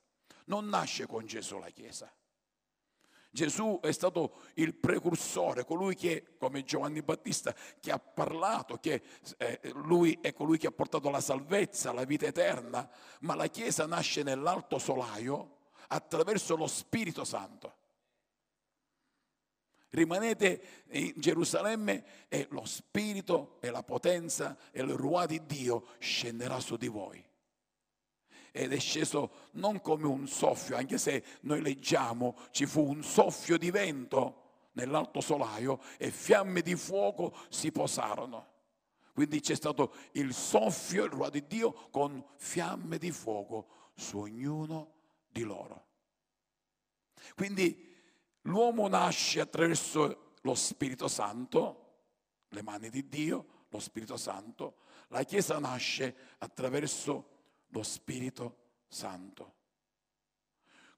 Non 0.48 0.68
nasce 0.68 1.08
con 1.08 1.26
Gesù 1.26 1.60
la 1.60 1.70
Chiesa. 1.70 2.14
Gesù 3.30 3.80
è 3.82 3.94
stato 3.94 4.42
il 4.56 4.76
precursore, 4.76 5.64
colui 5.64 5.96
che, 5.96 6.36
come 6.38 6.66
Giovanni 6.66 7.02
Battista, 7.02 7.56
che 7.80 7.90
ha 7.90 8.00
parlato, 8.00 8.80
che 8.80 9.02
eh, 9.38 9.62
lui 9.76 10.20
è 10.22 10.34
colui 10.34 10.58
che 10.58 10.68
ha 10.68 10.72
portato 10.72 11.10
la 11.10 11.22
salvezza, 11.22 11.94
la 11.94 12.04
vita 12.04 12.26
eterna, 12.26 12.90
ma 13.22 13.34
la 13.34 13.48
Chiesa 13.48 13.86
nasce 13.86 14.24
nell'alto 14.24 14.78
solaio 14.78 15.56
attraverso 15.88 16.58
lo 16.58 16.68
Spirito 16.68 17.24
Santo 17.24 17.77
rimanete 19.90 20.86
in 20.92 21.14
Gerusalemme 21.16 22.28
e 22.28 22.48
lo 22.52 22.66
spirito 22.66 23.58
e 23.62 23.70
la 23.70 23.84
potenza 23.84 24.58
e 24.72 24.82
il 24.82 24.94
ruà 24.94 25.26
di 25.26 25.46
Dio 25.46 25.88
scenderà 26.00 26.60
su 26.60 26.76
di 26.76 26.88
voi. 26.88 27.24
Ed 28.52 28.74
è 28.74 28.80
sceso 28.80 29.50
non 29.54 29.82
come 29.82 30.08
un 30.08 30.28
soffio, 30.28 30.76
anche 30.76 30.98
se 30.98 31.24
noi 31.42 31.62
leggiamo 31.62 32.36
ci 32.52 32.66
fu 32.66 32.82
un 32.82 33.04
soffio 33.04 33.58
di 33.58 33.70
vento 33.70 34.46
nell'alto 34.74 35.22
solaio 35.22 35.82
e 35.98 36.12
fiamme 36.12 36.62
di 36.62 36.76
fuoco 36.76 37.36
si 37.50 37.72
posarono. 37.72 38.56
Quindi 39.14 39.40
c'è 39.40 39.56
stato 39.56 39.94
il 40.12 40.34
soffio, 40.34 41.06
il 41.06 41.12
ruà 41.12 41.30
di 41.30 41.46
Dio 41.48 41.90
con 41.90 42.24
fiamme 42.36 42.98
di 42.98 43.12
fuoco 43.12 43.92
su 43.96 44.20
ognuno 44.20 44.94
di 45.28 45.42
loro. 45.42 45.86
Quindi 47.36 47.96
L'uomo 48.48 48.88
nasce 48.88 49.42
attraverso 49.42 50.36
lo 50.42 50.56
Spirito 50.56 51.10
Santo, 51.10 51.86
le 52.50 52.62
mani 52.62 52.90
di 52.90 53.08
Dio, 53.10 53.66
lo 53.70 53.80
Spirito 53.80 54.16
Santo. 54.16 54.78
La 55.10 55.24
Chiesa 55.24 55.60
nasce 55.60 56.16
attraverso 56.38 57.30
lo 57.68 57.84
Spirito 57.84 58.58
Santo. 58.88 59.56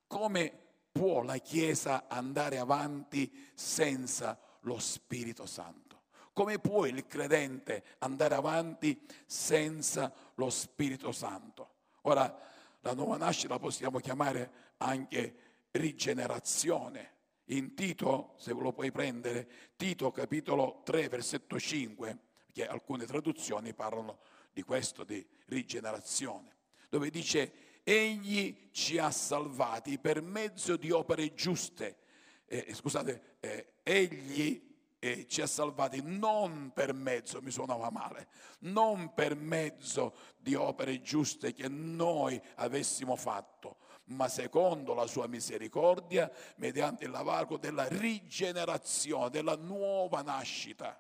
Come 0.06 0.54
può 0.92 1.24
la 1.24 1.38
Chiesa 1.38 2.06
andare 2.08 2.60
avanti 2.60 3.50
senza 3.56 4.40
lo 4.62 4.78
Spirito 4.78 5.48
Santo? 5.48 6.04
Come 6.34 6.60
può 6.60 6.86
il 6.86 7.08
credente 7.08 7.84
andare 8.00 8.36
avanti 8.36 9.04
senza 9.26 10.14
lo 10.36 10.52
Spirito 10.52 11.12
Santo? 11.12 11.78
Ora, 12.04 12.40
la 12.82 12.94
nuova 12.94 13.18
nascita 13.18 13.56
la 13.56 13.60
possiamo 13.60 13.98
chiamare 13.98 14.52
anche 14.78 15.68
rigenerazione 15.72 17.18
in 17.50 17.74
Tito, 17.74 18.36
se 18.38 18.54
lo 18.54 18.74
puoi 18.74 18.92
prendere, 18.92 19.48
Tito 19.76 20.12
capitolo 20.12 20.82
3 20.84 21.08
versetto 21.08 21.60
5, 21.60 22.18
perché 22.60 22.68
alcune 22.68 23.06
traduzioni 23.06 23.74
parlano 23.74 24.20
di 24.52 24.64
questo, 24.64 25.04
di 25.04 25.26
rigenerazione, 25.46 26.56
dove 26.90 27.10
dice 27.10 27.82
egli 27.84 28.70
ci 28.72 28.98
ha 28.98 29.10
salvati 29.10 29.98
per 29.98 30.22
mezzo 30.22 30.76
di 30.76 30.92
opere 30.92 31.34
giuste. 31.34 31.98
Eh, 32.46 32.74
scusate, 32.74 33.38
eh, 33.40 33.74
egli 33.84 34.68
eh, 35.00 35.26
ci 35.28 35.42
ha 35.42 35.48
salvati 35.48 36.02
non 36.04 36.72
per 36.74 36.94
mezzo, 36.94 37.42
mi 37.42 37.52
suonava 37.52 37.90
male, 37.90 38.28
non 38.60 39.14
per 39.14 39.36
mezzo 39.36 40.16
di 40.38 40.56
opere 40.56 41.02
giuste 41.02 41.54
che 41.54 41.68
noi 41.68 42.40
avessimo 42.56 43.16
fatto, 43.16 43.78
ma 44.10 44.28
secondo 44.28 44.94
la 44.94 45.08
sua 45.08 45.28
misericordia, 45.28 46.32
mediante 46.58 47.06
il 47.06 47.12
lavoro 47.12 47.58
della 47.58 47.88
rigenerazione, 47.88 49.30
della 49.30 49.56
nuova 49.56 50.22
nascita. 50.22 51.00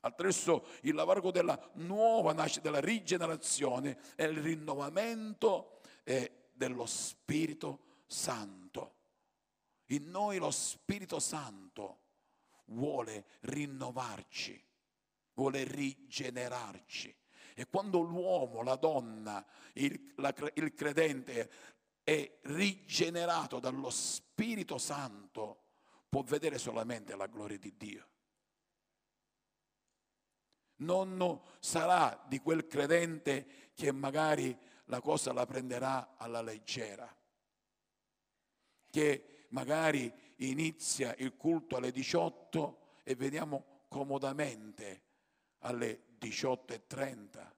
Attraverso 0.00 0.66
il 0.82 0.94
lavoro 0.94 1.30
della 1.30 1.58
nuova 1.74 2.32
nascita, 2.32 2.60
della 2.60 2.80
rigenerazione 2.80 3.98
e 4.16 4.24
il 4.24 4.42
rinnovamento 4.42 5.80
eh, 6.04 6.48
dello 6.52 6.84
Spirito 6.84 8.02
Santo. 8.06 8.92
In 9.88 10.10
noi 10.10 10.38
lo 10.38 10.50
Spirito 10.50 11.18
Santo 11.18 12.00
vuole 12.66 13.24
rinnovarci, 13.40 14.62
vuole 15.34 15.64
rigenerarci. 15.64 17.14
E 17.56 17.66
quando 17.66 18.00
l'uomo, 18.00 18.62
la 18.62 18.74
donna, 18.74 19.44
il, 19.74 20.12
la, 20.16 20.34
il 20.54 20.74
credente 20.74 21.50
è 22.04 22.38
rigenerato 22.42 23.58
dallo 23.58 23.88
Spirito 23.88 24.76
Santo, 24.76 25.62
può 26.08 26.22
vedere 26.22 26.58
solamente 26.58 27.16
la 27.16 27.26
gloria 27.26 27.58
di 27.58 27.74
Dio. 27.76 28.08
Non 30.76 31.40
sarà 31.60 32.22
di 32.28 32.38
quel 32.40 32.66
credente 32.66 33.70
che 33.74 33.90
magari 33.90 34.56
la 34.86 35.00
cosa 35.00 35.32
la 35.32 35.46
prenderà 35.46 36.14
alla 36.18 36.42
leggera, 36.42 37.12
che 38.90 39.46
magari 39.48 40.12
inizia 40.36 41.14
il 41.18 41.34
culto 41.36 41.76
alle 41.76 41.90
18 41.90 43.00
e 43.02 43.14
veniamo 43.14 43.86
comodamente 43.88 45.02
alle 45.60 46.16
18.30, 46.20 47.50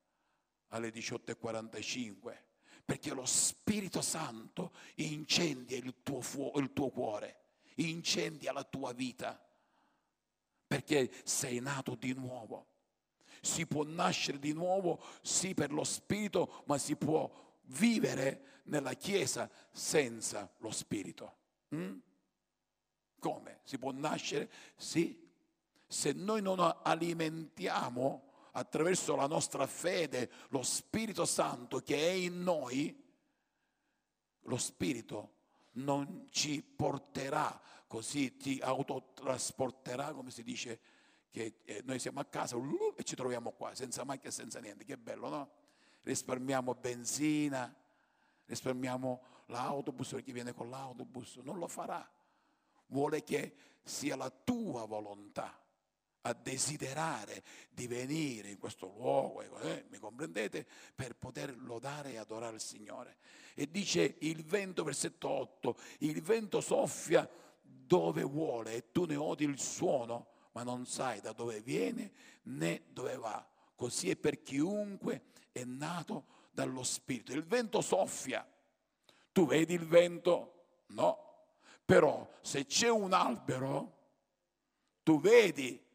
alle 0.69 0.91
18.45 0.91 2.46
perché 2.87 3.13
lo 3.13 3.27
Spirito 3.27 4.01
Santo 4.01 4.71
incendia 4.95 5.77
il 5.77 5.93
tuo, 6.05 6.21
fu- 6.21 6.53
il 6.55 6.73
tuo 6.73 6.89
cuore, 6.91 7.41
incendia 7.75 8.53
la 8.53 8.63
tua 8.63 8.93
vita, 8.93 9.45
perché 10.69 11.11
sei 11.25 11.61
nato 11.61 11.97
di 11.97 12.15
nuovo. 12.15 12.67
Si 13.43 13.67
può 13.67 13.83
nascere 13.85 14.39
di 14.39 14.53
nuovo, 14.53 15.03
sì, 15.21 15.53
per 15.53 15.73
lo 15.73 15.83
Spirito, 15.83 16.63
ma 16.67 16.79
si 16.79 16.95
può 16.95 17.29
vivere 17.65 18.63
nella 18.65 18.95
Chiesa 18.95 19.51
senza 19.73 20.49
lo 20.59 20.71
Spirito. 20.71 21.37
Mm? 21.75 21.99
Come? 23.19 23.61
Si 23.65 23.79
può 23.79 23.91
nascere? 23.91 24.49
Sì. 24.77 25.25
Se 25.89 26.13
noi 26.13 26.41
non 26.41 26.59
alimentiamo 26.83 28.23
attraverso 28.57 29.15
la 29.15 29.27
nostra 29.27 29.67
fede, 29.67 30.31
lo 30.49 30.63
Spirito 30.63 31.25
Santo 31.27 31.81
che 31.81 31.97
è 31.97 32.11
in 32.11 32.43
noi, 32.43 33.05
lo 34.41 34.57
Spirito 34.57 35.35
non 35.73 36.27
ci 36.31 36.63
porterà 36.63 37.61
così, 37.87 38.37
ti 38.37 38.59
autotrasporterà, 38.61 40.13
come 40.13 40.31
si 40.31 40.43
dice, 40.43 40.81
che 41.31 41.61
eh, 41.65 41.83
noi 41.85 41.99
siamo 41.99 42.21
a 42.21 42.25
casa 42.25 42.57
uh, 42.57 42.95
e 42.97 43.03
ci 43.03 43.15
troviamo 43.15 43.53
qua, 43.53 43.75
senza 43.75 44.05
macchina 44.05 44.31
e 44.31 44.33
senza 44.33 44.59
niente. 44.59 44.85
Che 44.85 44.97
bello, 44.97 45.29
no? 45.29 45.51
Risparmiamo 46.03 46.75
benzina, 46.75 47.75
risparmiamo 48.47 49.23
l'autobus 49.47 50.13
per 50.13 50.23
chi 50.23 50.33
viene 50.33 50.55
con 50.55 50.71
l'autobus, 50.71 51.37
non 51.37 51.59
lo 51.59 51.69
farà. 51.69 52.11
Vuole 52.87 53.23
che 53.23 53.55
sia 53.83 54.17
la 54.17 54.31
tua 54.31 54.87
volontà 54.87 55.66
a 56.27 56.33
desiderare 56.35 57.43
di 57.71 57.87
venire 57.87 58.51
in 58.51 58.59
questo 58.59 58.93
luogo, 58.97 59.43
eh, 59.61 59.85
mi 59.91 59.99
comprendete, 59.99 60.67
per 60.95 61.15
poter 61.15 61.57
lodare 61.57 62.13
e 62.13 62.17
adorare 62.19 62.57
il 62.57 62.61
Signore. 62.61 63.19
E 63.55 63.71
dice 63.71 64.17
il 64.21 64.45
vento, 64.45 64.83
versetto 64.83 65.29
8, 65.29 65.77
il 65.99 66.21
vento 66.21 66.61
soffia 66.61 67.29
dove 67.63 68.23
vuole 68.23 68.75
e 68.75 68.91
tu 68.91 69.05
ne 69.05 69.15
odi 69.15 69.45
il 69.45 69.59
suono, 69.59 70.29
ma 70.53 70.65
non 70.65 70.85
sai 70.87 71.21
da 71.21 71.33
dove 71.33 71.61
viene 71.61 72.13
né 72.45 72.83
dove 72.89 73.17
va. 73.17 73.47
Così 73.77 74.11
è 74.11 74.17
per 74.17 74.43
chiunque 74.43 75.27
è 75.53 75.63
nato 75.65 76.25
dallo 76.51 76.83
Spirito. 76.83 77.33
Il 77.33 77.45
vento 77.45 77.81
soffia. 77.81 78.47
Tu 79.31 79.47
vedi 79.47 79.75
il 79.75 79.87
vento? 79.87 80.65
No. 80.89 81.23
Però 81.85 82.29
se 82.41 82.67
c'è 82.67 82.89
un 82.89 83.13
albero, 83.13 83.95
tu 85.03 85.21
vedi 85.21 85.86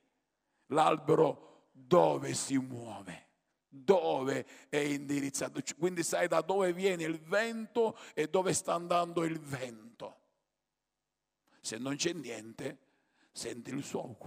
l'albero 0.72 1.70
dove 1.72 2.34
si 2.34 2.58
muove, 2.58 3.30
dove 3.68 4.46
è 4.70 4.78
indirizzato. 4.78 5.62
Quindi 5.78 6.04
sai 6.04 6.28
da 6.28 6.42
dove 6.42 6.74
viene 6.74 7.04
il 7.04 7.20
vento 7.20 7.98
e 8.14 8.28
dove 8.28 8.54
sta 8.54 8.74
andando 8.74 9.24
il 9.24 9.40
vento. 9.40 10.20
Se 11.62 11.78
non 11.78 11.96
c'è 11.96 12.14
niente, 12.14 12.80
senti 13.32 13.70
il 13.70 13.84
suono, 13.84 14.18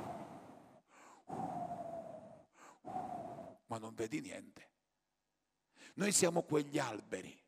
ma 3.67 3.79
non 3.79 3.95
vedi 3.95 4.21
niente. 4.21 4.71
Noi 5.95 6.13
siamo 6.13 6.43
quegli 6.43 6.79
alberi 6.79 7.43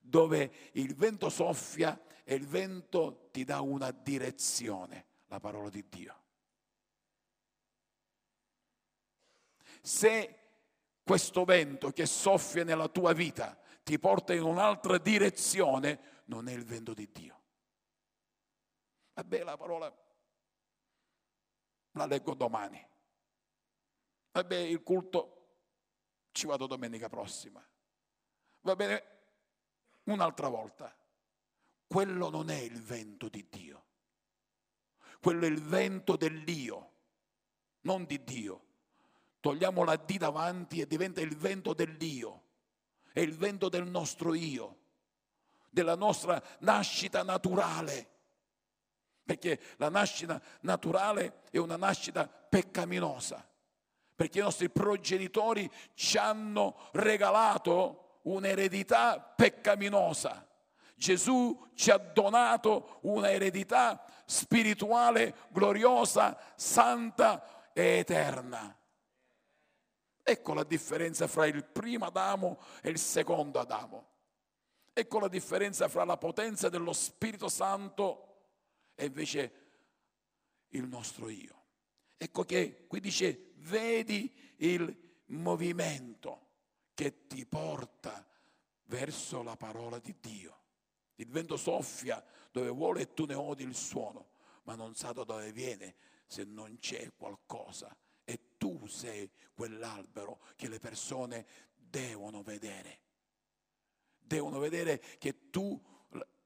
dove 0.00 0.70
il 0.72 0.94
vento 0.94 1.28
soffia 1.28 2.00
e 2.24 2.34
il 2.34 2.46
vento 2.46 3.28
ti 3.30 3.44
dà 3.44 3.60
una 3.60 3.90
direzione, 3.90 5.06
la 5.26 5.38
parola 5.38 5.68
di 5.68 5.84
Dio. 5.88 6.19
Se 9.80 10.38
questo 11.02 11.44
vento 11.44 11.90
che 11.90 12.06
soffia 12.06 12.64
nella 12.64 12.88
tua 12.88 13.12
vita 13.12 13.58
ti 13.82 13.98
porta 13.98 14.34
in 14.34 14.42
un'altra 14.42 14.98
direzione, 14.98 16.22
non 16.26 16.48
è 16.48 16.52
il 16.52 16.64
vento 16.64 16.94
di 16.94 17.10
Dio. 17.10 17.38
Vabbè, 19.14 19.42
la 19.42 19.56
parola 19.56 19.94
la 21.92 22.06
leggo 22.06 22.34
domani. 22.34 22.86
Vabbè, 24.32 24.56
il 24.56 24.82
culto 24.82 25.36
ci 26.30 26.46
vado 26.46 26.66
domenica 26.66 27.08
prossima. 27.08 27.64
Va 28.60 28.76
bene, 28.76 29.04
un'altra 30.04 30.48
volta. 30.48 30.94
Quello 31.86 32.30
non 32.30 32.50
è 32.50 32.58
il 32.58 32.80
vento 32.80 33.28
di 33.28 33.48
Dio. 33.48 33.86
Quello 35.20 35.44
è 35.44 35.48
il 35.48 35.60
vento 35.60 36.16
dell'io, 36.16 36.92
non 37.80 38.04
di 38.04 38.22
Dio. 38.22 38.68
Togliamo 39.40 39.84
la 39.84 39.96
D 39.96 40.18
davanti 40.18 40.80
e 40.80 40.86
diventa 40.86 41.20
il 41.20 41.34
vento 41.36 41.72
dell'io, 41.72 42.42
è 43.12 43.20
il 43.20 43.34
vento 43.36 43.68
del 43.68 43.86
nostro 43.86 44.34
io, 44.34 44.76
della 45.70 45.94
nostra 45.94 46.42
nascita 46.60 47.22
naturale. 47.22 48.08
Perché 49.24 49.60
la 49.76 49.88
nascita 49.88 50.40
naturale 50.62 51.42
è 51.50 51.58
una 51.58 51.76
nascita 51.76 52.26
peccaminosa. 52.26 53.48
Perché 54.14 54.40
i 54.40 54.42
nostri 54.42 54.68
progenitori 54.68 55.70
ci 55.94 56.18
hanno 56.18 56.88
regalato 56.92 58.18
un'eredità 58.22 59.20
peccaminosa. 59.20 60.46
Gesù 60.96 61.68
ci 61.74 61.90
ha 61.90 61.96
donato 61.96 62.98
un'eredità 63.02 64.04
spirituale, 64.26 65.34
gloriosa, 65.48 66.38
santa 66.56 67.70
e 67.72 67.98
eterna. 67.98 68.76
Ecco 70.22 70.54
la 70.54 70.64
differenza 70.64 71.26
fra 71.26 71.46
il 71.46 71.64
primo 71.64 72.06
Adamo 72.06 72.60
e 72.82 72.90
il 72.90 72.98
secondo 72.98 73.58
Adamo. 73.58 74.08
Ecco 74.92 75.18
la 75.18 75.28
differenza 75.28 75.88
fra 75.88 76.04
la 76.04 76.16
potenza 76.16 76.68
dello 76.68 76.92
Spirito 76.92 77.48
Santo 77.48 78.26
e 78.94 79.06
invece 79.06 79.52
il 80.68 80.86
nostro 80.86 81.28
io. 81.28 81.58
Ecco 82.16 82.44
che 82.44 82.86
qui 82.86 83.00
dice, 83.00 83.52
vedi 83.56 84.32
il 84.58 85.22
movimento 85.26 86.48
che 86.94 87.26
ti 87.26 87.46
porta 87.46 88.26
verso 88.84 89.42
la 89.42 89.56
parola 89.56 89.98
di 89.98 90.14
Dio. 90.20 90.58
Il 91.16 91.28
vento 91.28 91.56
soffia 91.56 92.22
dove 92.50 92.68
vuole 92.68 93.02
e 93.02 93.14
tu 93.14 93.24
ne 93.24 93.34
odi 93.34 93.62
il 93.62 93.74
suono, 93.74 94.32
ma 94.64 94.74
non 94.74 94.94
sa 94.94 95.12
da 95.12 95.24
dove 95.24 95.52
viene 95.52 95.94
se 96.26 96.44
non 96.44 96.78
c'è 96.78 97.10
qualcosa 97.16 97.96
tu 98.60 98.86
sei 98.86 99.30
quell'albero 99.54 100.40
che 100.54 100.68
le 100.68 100.78
persone 100.78 101.46
devono 101.74 102.42
vedere. 102.42 103.00
Devono 104.18 104.58
vedere 104.58 105.00
che 105.16 105.48
tu, 105.48 105.82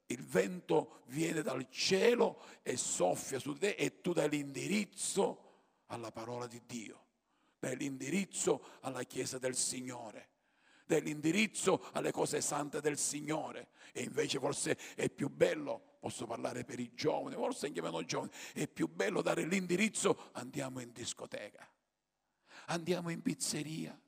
il 0.07 0.23
vento 0.23 1.03
viene 1.07 1.43
dal 1.43 1.69
cielo 1.71 2.41
e 2.63 2.77
soffia 2.77 3.41
su 3.41 3.55
te 3.55 3.71
e 3.71 4.01
tu 4.01 4.13
dai 4.13 4.29
l'indirizzo 4.29 5.63
alla 5.87 6.13
parola 6.13 6.47
di 6.47 6.63
Dio, 6.65 7.07
dai 7.59 7.77
l'indirizzo 7.77 8.79
alla 8.83 9.03
Chiesa 9.03 9.39
del 9.39 9.57
Signore 9.57 10.29
dai 10.87 11.01
l'indirizzo 11.01 11.89
alle 11.93 12.13
cose 12.13 12.43
sante 12.43 12.83
del 12.83 12.99
Signore. 12.99 13.69
E 13.95 14.03
invece 14.03 14.39
forse 14.39 14.77
è 14.95 15.09
più 15.09 15.31
bello 15.31 15.95
posso 16.05 16.27
parlare 16.27 16.65
per 16.65 16.79
i 16.81 16.93
giovani, 16.93 17.35
forse 17.35 17.65
anche 17.65 17.81
meno 17.81 18.05
giovani, 18.05 18.31
è 18.53 18.69
più 18.69 18.89
bello 18.89 19.23
dare 19.23 19.47
l'indirizzo, 19.47 20.29
andiamo 20.33 20.81
in 20.81 20.93
discoteca, 20.93 21.67
andiamo 22.67 23.11
in 23.11 23.23
pizzeria, 23.23 23.99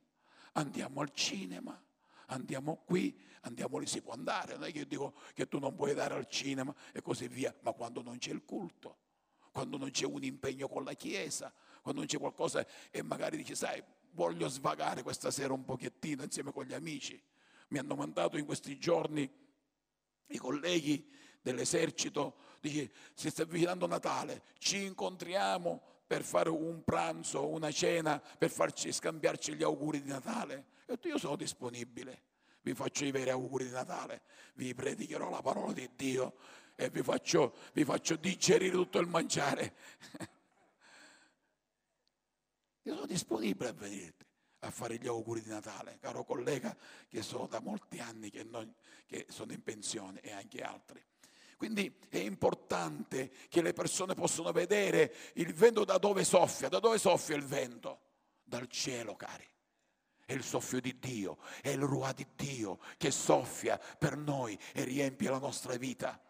andiamo 0.53 1.01
al 1.01 1.11
cinema, 1.13 1.81
andiamo 2.27 2.81
qui, 2.85 3.17
andiamo 3.41 3.77
lì, 3.77 3.85
si 3.85 4.01
può 4.01 4.13
andare, 4.13 4.53
non 4.53 4.65
è 4.65 4.71
che 4.71 4.79
io 4.79 4.85
dico 4.85 5.13
che 5.33 5.47
tu 5.47 5.59
non 5.59 5.75
puoi 5.75 5.91
andare 5.91 6.15
al 6.15 6.27
cinema 6.27 6.73
e 6.91 7.01
così 7.01 7.27
via, 7.27 7.53
ma 7.61 7.73
quando 7.73 8.01
non 8.01 8.17
c'è 8.17 8.31
il 8.31 8.43
culto, 8.43 8.97
quando 9.51 9.77
non 9.77 9.91
c'è 9.91 10.05
un 10.05 10.23
impegno 10.23 10.67
con 10.67 10.83
la 10.83 10.93
Chiesa, 10.93 11.53
quando 11.81 12.01
non 12.01 12.09
c'è 12.09 12.19
qualcosa 12.19 12.65
e 12.91 13.01
magari 13.01 13.37
dici, 13.37 13.55
sai, 13.55 13.83
voglio 14.11 14.47
svagare 14.47 15.03
questa 15.03 15.31
sera 15.31 15.53
un 15.53 15.63
pochettino 15.63 16.23
insieme 16.23 16.51
con 16.51 16.65
gli 16.65 16.73
amici. 16.73 17.21
Mi 17.69 17.79
hanno 17.79 17.95
mandato 17.95 18.37
in 18.37 18.45
questi 18.45 18.77
giorni 18.77 19.29
i 20.27 20.37
colleghi 20.37 21.09
dell'esercito, 21.41 22.35
dice, 22.59 22.91
si 23.13 23.29
sta 23.29 23.43
avvicinando 23.43 23.87
Natale, 23.87 24.43
ci 24.57 24.83
incontriamo 24.83 25.81
per 26.07 26.23
fare 26.23 26.49
un 26.49 26.83
pranzo, 26.85 27.47
una 27.47 27.69
cena, 27.69 28.19
per 28.19 28.49
farci 28.49 28.91
scambiarci 28.93 29.53
gli 29.53 29.63
auguri 29.63 30.01
di 30.01 30.09
Natale. 30.09 30.67
E 30.85 30.97
io 31.03 31.17
sono 31.17 31.35
disponibile, 31.35 32.23
vi 32.61 32.73
faccio 32.73 33.03
i 33.03 33.11
veri 33.11 33.29
auguri 33.29 33.65
di 33.65 33.71
Natale, 33.71 34.21
vi 34.55 34.73
predicherò 34.73 35.29
la 35.29 35.41
parola 35.41 35.73
di 35.73 35.89
Dio 35.95 36.35
e 36.75 36.89
vi 36.89 37.03
faccio, 37.03 37.55
vi 37.73 37.83
faccio 37.83 38.15
digerire 38.15 38.71
tutto 38.71 38.99
il 38.99 39.07
mangiare. 39.07 39.75
io 42.83 42.93
sono 42.93 43.05
disponibile 43.05 43.69
a 43.69 43.73
venirti 43.73 44.25
a 44.59 44.71
fare 44.71 44.97
gli 44.97 45.07
auguri 45.07 45.41
di 45.41 45.49
Natale, 45.49 45.97
caro 45.99 46.23
collega, 46.23 46.75
che 47.07 47.21
sono 47.21 47.47
da 47.47 47.59
molti 47.59 47.99
anni 47.99 48.29
che, 48.29 48.43
non, 48.43 48.73
che 49.05 49.25
sono 49.29 49.51
in 49.51 49.61
pensione 49.61 50.21
e 50.21 50.31
anche 50.31 50.61
altri. 50.61 51.03
Quindi 51.57 51.91
è 52.09 52.19
importante 52.19 53.31
che 53.49 53.63
le 53.63 53.73
persone 53.73 54.13
possano 54.13 54.51
vedere 54.51 55.13
il 55.33 55.53
vento 55.55 55.83
da 55.83 55.97
dove 55.97 56.23
soffia. 56.23 56.69
Da 56.69 56.79
dove 56.79 56.99
soffia 56.99 57.35
il 57.35 57.43
vento? 57.43 58.01
Dal 58.43 58.67
cielo, 58.69 59.15
cari. 59.15 59.45
È 60.23 60.33
il 60.33 60.43
soffio 60.43 60.79
di 60.79 60.99
Dio, 60.99 61.39
è 61.61 61.69
il 61.69 61.81
ruà 61.81 62.11
di 62.11 62.27
Dio 62.35 62.79
che 62.97 63.11
soffia 63.11 63.79
per 63.97 64.17
noi 64.17 64.57
e 64.73 64.83
riempie 64.83 65.29
la 65.29 65.39
nostra 65.39 65.75
vita. 65.77 66.21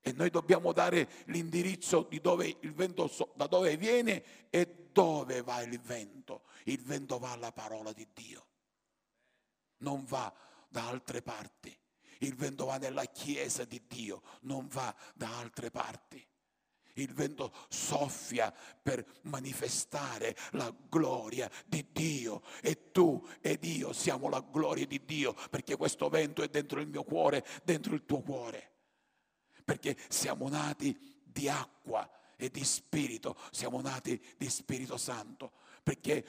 E 0.00 0.12
noi 0.12 0.30
dobbiamo 0.30 0.72
dare 0.72 1.08
l'indirizzo 1.26 2.02
di 2.02 2.20
dove 2.20 2.56
il 2.60 2.72
vento, 2.72 3.08
da 3.34 3.46
dove 3.46 3.76
viene 3.76 4.48
e 4.50 4.88
dove 4.90 5.42
va 5.42 5.60
il 5.62 5.78
vento. 5.78 6.44
Il 6.64 6.82
vento 6.82 7.18
va 7.18 7.30
alla 7.32 7.52
parola 7.52 7.92
di 7.92 8.08
Dio, 8.12 8.46
non 9.78 10.04
va 10.04 10.32
da 10.68 10.88
altre 10.88 11.22
parti. 11.22 11.78
Il 12.18 12.34
vento 12.34 12.66
va 12.66 12.78
nella 12.78 13.04
chiesa 13.04 13.64
di 13.64 13.82
Dio, 13.86 14.22
non 14.42 14.66
va 14.68 14.94
da 15.14 15.38
altre 15.38 15.70
parti. 15.70 16.24
Il 16.94 17.12
vento 17.12 17.52
soffia 17.68 18.54
per 18.82 19.04
manifestare 19.22 20.34
la 20.52 20.74
gloria 20.88 21.50
di 21.66 21.86
Dio 21.92 22.42
e 22.62 22.90
tu 22.90 23.22
ed 23.42 23.64
io 23.64 23.92
siamo 23.92 24.30
la 24.30 24.40
gloria 24.40 24.86
di 24.86 25.04
Dio 25.04 25.34
perché 25.50 25.76
questo 25.76 26.08
vento 26.08 26.42
è 26.42 26.48
dentro 26.48 26.80
il 26.80 26.88
mio 26.88 27.02
cuore, 27.02 27.44
dentro 27.64 27.94
il 27.94 28.06
tuo 28.06 28.20
cuore. 28.20 28.72
Perché 29.62 29.96
siamo 30.08 30.48
nati 30.48 31.22
di 31.22 31.50
acqua 31.50 32.08
e 32.36 32.50
di 32.50 32.64
spirito, 32.64 33.36
siamo 33.50 33.80
nati 33.80 34.18
di 34.38 34.48
Spirito 34.48 34.96
Santo. 34.96 35.52
Perché 35.82 36.24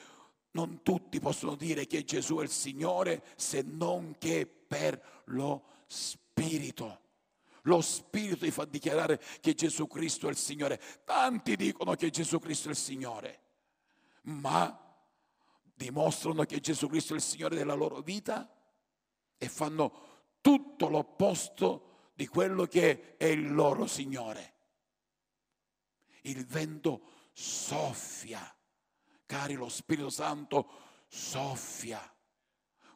non 0.50 0.82
tutti 0.82 1.20
possono 1.20 1.54
dire 1.54 1.86
che 1.86 2.04
Gesù 2.04 2.38
è 2.38 2.42
il 2.42 2.50
Signore 2.50 3.24
se 3.36 3.62
non 3.62 4.16
che 4.18 4.46
per 4.46 5.22
lo 5.26 5.76
Spirito. 5.88 7.06
Lo 7.62 7.80
Spirito 7.80 8.44
ti 8.44 8.52
fa 8.52 8.64
dichiarare 8.64 9.20
che 9.40 9.54
Gesù 9.54 9.88
Cristo 9.88 10.28
è 10.28 10.30
il 10.30 10.36
Signore. 10.36 10.80
Tanti 11.04 11.56
dicono 11.56 11.94
che 11.94 12.10
Gesù 12.10 12.38
Cristo 12.38 12.68
è 12.68 12.70
il 12.70 12.76
Signore, 12.76 13.42
ma 14.22 14.78
dimostrano 15.74 16.44
che 16.44 16.60
Gesù 16.60 16.86
Cristo 16.88 17.14
è 17.14 17.16
il 17.16 17.22
Signore 17.22 17.56
della 17.56 17.74
loro 17.74 18.00
vita 18.00 18.48
e 19.36 19.48
fanno 19.48 20.06
tutto 20.40 20.88
l'opposto 20.88 22.10
di 22.14 22.26
quello 22.26 22.66
che 22.66 23.16
è 23.16 23.24
il 23.24 23.52
loro 23.52 23.86
Signore. 23.86 24.54
Il 26.22 26.44
vento 26.46 27.00
soffia 27.32 28.52
Cari, 29.28 29.56
lo 29.56 29.68
Spirito 29.68 30.08
Santo 30.08 30.70
soffia. 31.06 32.00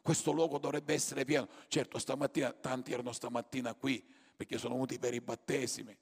Questo 0.03 0.33
luogo 0.33 0.57
dovrebbe 0.57 0.93
essere 0.93 1.23
pieno. 1.23 1.47
Certo, 1.69 1.97
stamattina, 1.97 2.51
tanti 2.51 2.91
erano 2.91 3.13
stamattina 3.13 3.73
qui 3.73 4.05
perché 4.35 4.57
sono 4.57 4.73
venuti 4.73 4.99
per 4.99 5.13
i 5.13 5.21
battesimi. 5.21 5.97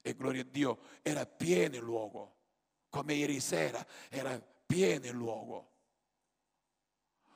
E 0.00 0.14
gloria 0.14 0.42
a 0.42 0.46
Dio, 0.48 0.78
era 1.02 1.26
pieno 1.26 1.74
il 1.74 1.82
luogo. 1.82 2.34
Come 2.88 3.14
ieri 3.14 3.40
sera 3.40 3.84
era 4.08 4.40
pieno 4.64 5.06
il 5.06 5.14
luogo. 5.14 5.72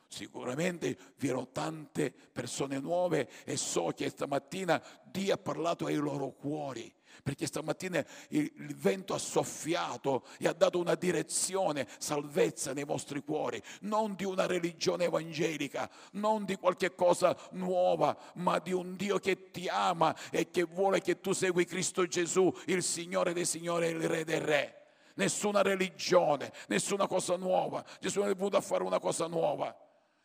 Sicuramente 0.06 0.96
vi 1.16 1.26
erano 1.26 1.48
tante 1.50 2.12
persone 2.12 2.78
nuove 2.78 3.28
e 3.44 3.56
so 3.56 3.88
che 3.88 4.08
stamattina 4.08 4.80
Dio 5.02 5.34
ha 5.34 5.38
parlato 5.38 5.86
ai 5.86 5.96
loro 5.96 6.30
cuori 6.30 6.94
perché 7.22 7.46
stamattina 7.46 8.04
il, 8.28 8.50
vento 8.76 9.14
ha 9.14 9.18
soffiato 9.18 10.24
e 10.38 10.48
ha 10.48 10.52
dato 10.52 10.78
una 10.78 10.94
direzione, 10.94 11.86
salvezza 11.98 12.72
nei 12.72 12.84
vostri 12.84 13.22
cuori, 13.22 13.62
non 13.82 14.14
di 14.14 14.24
una 14.24 14.46
religione 14.46 15.04
evangelica, 15.04 15.90
non 16.12 16.44
di 16.44 16.56
qualche 16.56 16.94
cosa 16.94 17.36
nuova, 17.52 18.16
ma 18.34 18.58
di 18.58 18.72
un 18.72 18.96
Dio 18.96 19.18
che 19.18 19.50
ti 19.50 19.68
ama 19.68 20.16
e 20.30 20.50
che 20.50 20.64
vuole 20.64 21.00
che 21.00 21.20
tu 21.20 21.32
segui 21.32 21.64
Cristo 21.64 22.06
Gesù, 22.06 22.52
il 22.66 22.82
Signore 22.82 23.32
dei 23.32 23.44
Signori 23.44 23.86
e 23.86 23.90
il 23.90 24.08
Re 24.08 24.24
dei 24.24 24.38
Re. 24.38 24.74
Nessuna 25.14 25.60
religione, 25.60 26.52
nessuna 26.68 27.06
cosa 27.06 27.36
nuova. 27.36 27.84
Gesù 28.00 28.20
non 28.20 28.30
è 28.30 28.34
venuto 28.34 28.56
a 28.56 28.62
fare 28.62 28.82
una 28.82 28.98
cosa 28.98 29.26
nuova. 29.26 29.76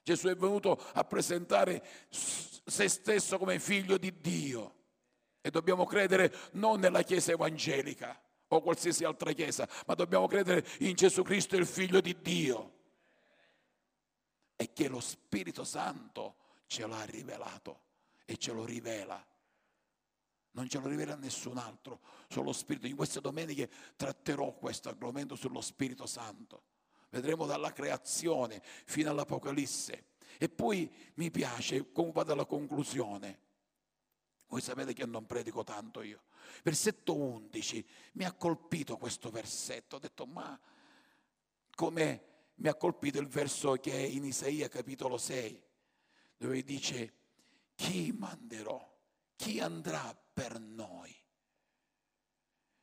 Gesù 0.03 0.27
è 0.27 0.35
venuto 0.35 0.79
a 0.93 1.03
presentare 1.03 1.83
se 2.09 2.87
stesso 2.87 3.37
come 3.37 3.59
figlio 3.59 3.97
di 3.97 4.13
Dio. 4.21 4.73
E 5.45 5.51
dobbiamo 5.51 5.85
credere 5.85 6.33
non 6.53 6.79
nella 6.79 7.03
Chiesa 7.03 7.33
evangelica 7.33 8.19
o 8.47 8.61
qualsiasi 8.61 9.03
altra 9.03 9.31
Chiesa, 9.31 9.69
ma 9.85 9.93
dobbiamo 9.93 10.25
credere 10.25 10.65
in 10.79 10.95
Gesù 10.95 11.21
Cristo, 11.21 11.55
il 11.55 11.67
Figlio 11.67 12.01
di 12.01 12.19
Dio. 12.19 12.73
E 14.55 14.73
che 14.73 14.87
lo 14.87 14.99
Spirito 14.99 15.63
Santo 15.63 16.37
ce 16.65 16.87
l'ha 16.87 17.03
rivelato 17.03 17.81
e 18.25 18.37
ce 18.37 18.53
lo 18.53 18.65
rivela. 18.65 19.23
Non 20.53 20.67
ce 20.67 20.79
lo 20.79 20.87
rivela 20.87 21.13
nessun 21.13 21.59
altro, 21.59 21.99
solo 22.27 22.47
lo 22.47 22.51
Spirito. 22.51 22.87
In 22.87 22.95
queste 22.95 23.21
domeniche 23.21 23.69
tratterò 23.95 24.51
questo 24.55 24.89
argomento 24.89 25.35
sullo 25.35 25.61
Spirito 25.61 26.07
Santo. 26.07 26.63
Vedremo 27.11 27.45
dalla 27.45 27.71
creazione 27.71 28.63
fino 28.63 29.11
all'Apocalisse. 29.11 30.05
E 30.39 30.49
poi 30.49 30.91
mi 31.17 31.29
piace, 31.29 31.91
come 31.91 32.11
vado 32.11 32.33
alla 32.33 32.45
conclusione, 32.45 33.44
voi 34.55 34.63
sapete 34.63 34.93
che 34.93 35.05
non 35.05 35.25
predico 35.25 35.65
tanto 35.65 36.01
io. 36.01 36.23
Versetto 36.63 37.13
11, 37.13 37.85
mi 38.13 38.23
ha 38.23 38.31
colpito 38.31 38.95
questo 38.95 39.29
versetto, 39.29 39.97
ho 39.97 39.99
detto 39.99 40.25
ma 40.25 40.57
come 41.75 42.23
mi 42.55 42.69
ha 42.69 42.75
colpito 42.75 43.19
il 43.19 43.27
verso 43.27 43.73
che 43.73 43.91
è 43.91 43.99
in 43.99 44.23
Isaia 44.23 44.69
capitolo 44.69 45.17
6, 45.17 45.61
dove 46.37 46.63
dice 46.63 47.13
chi 47.75 48.13
manderò, 48.13 48.97
chi 49.35 49.59
andrà 49.59 50.17
per 50.33 50.57
noi. 50.57 51.13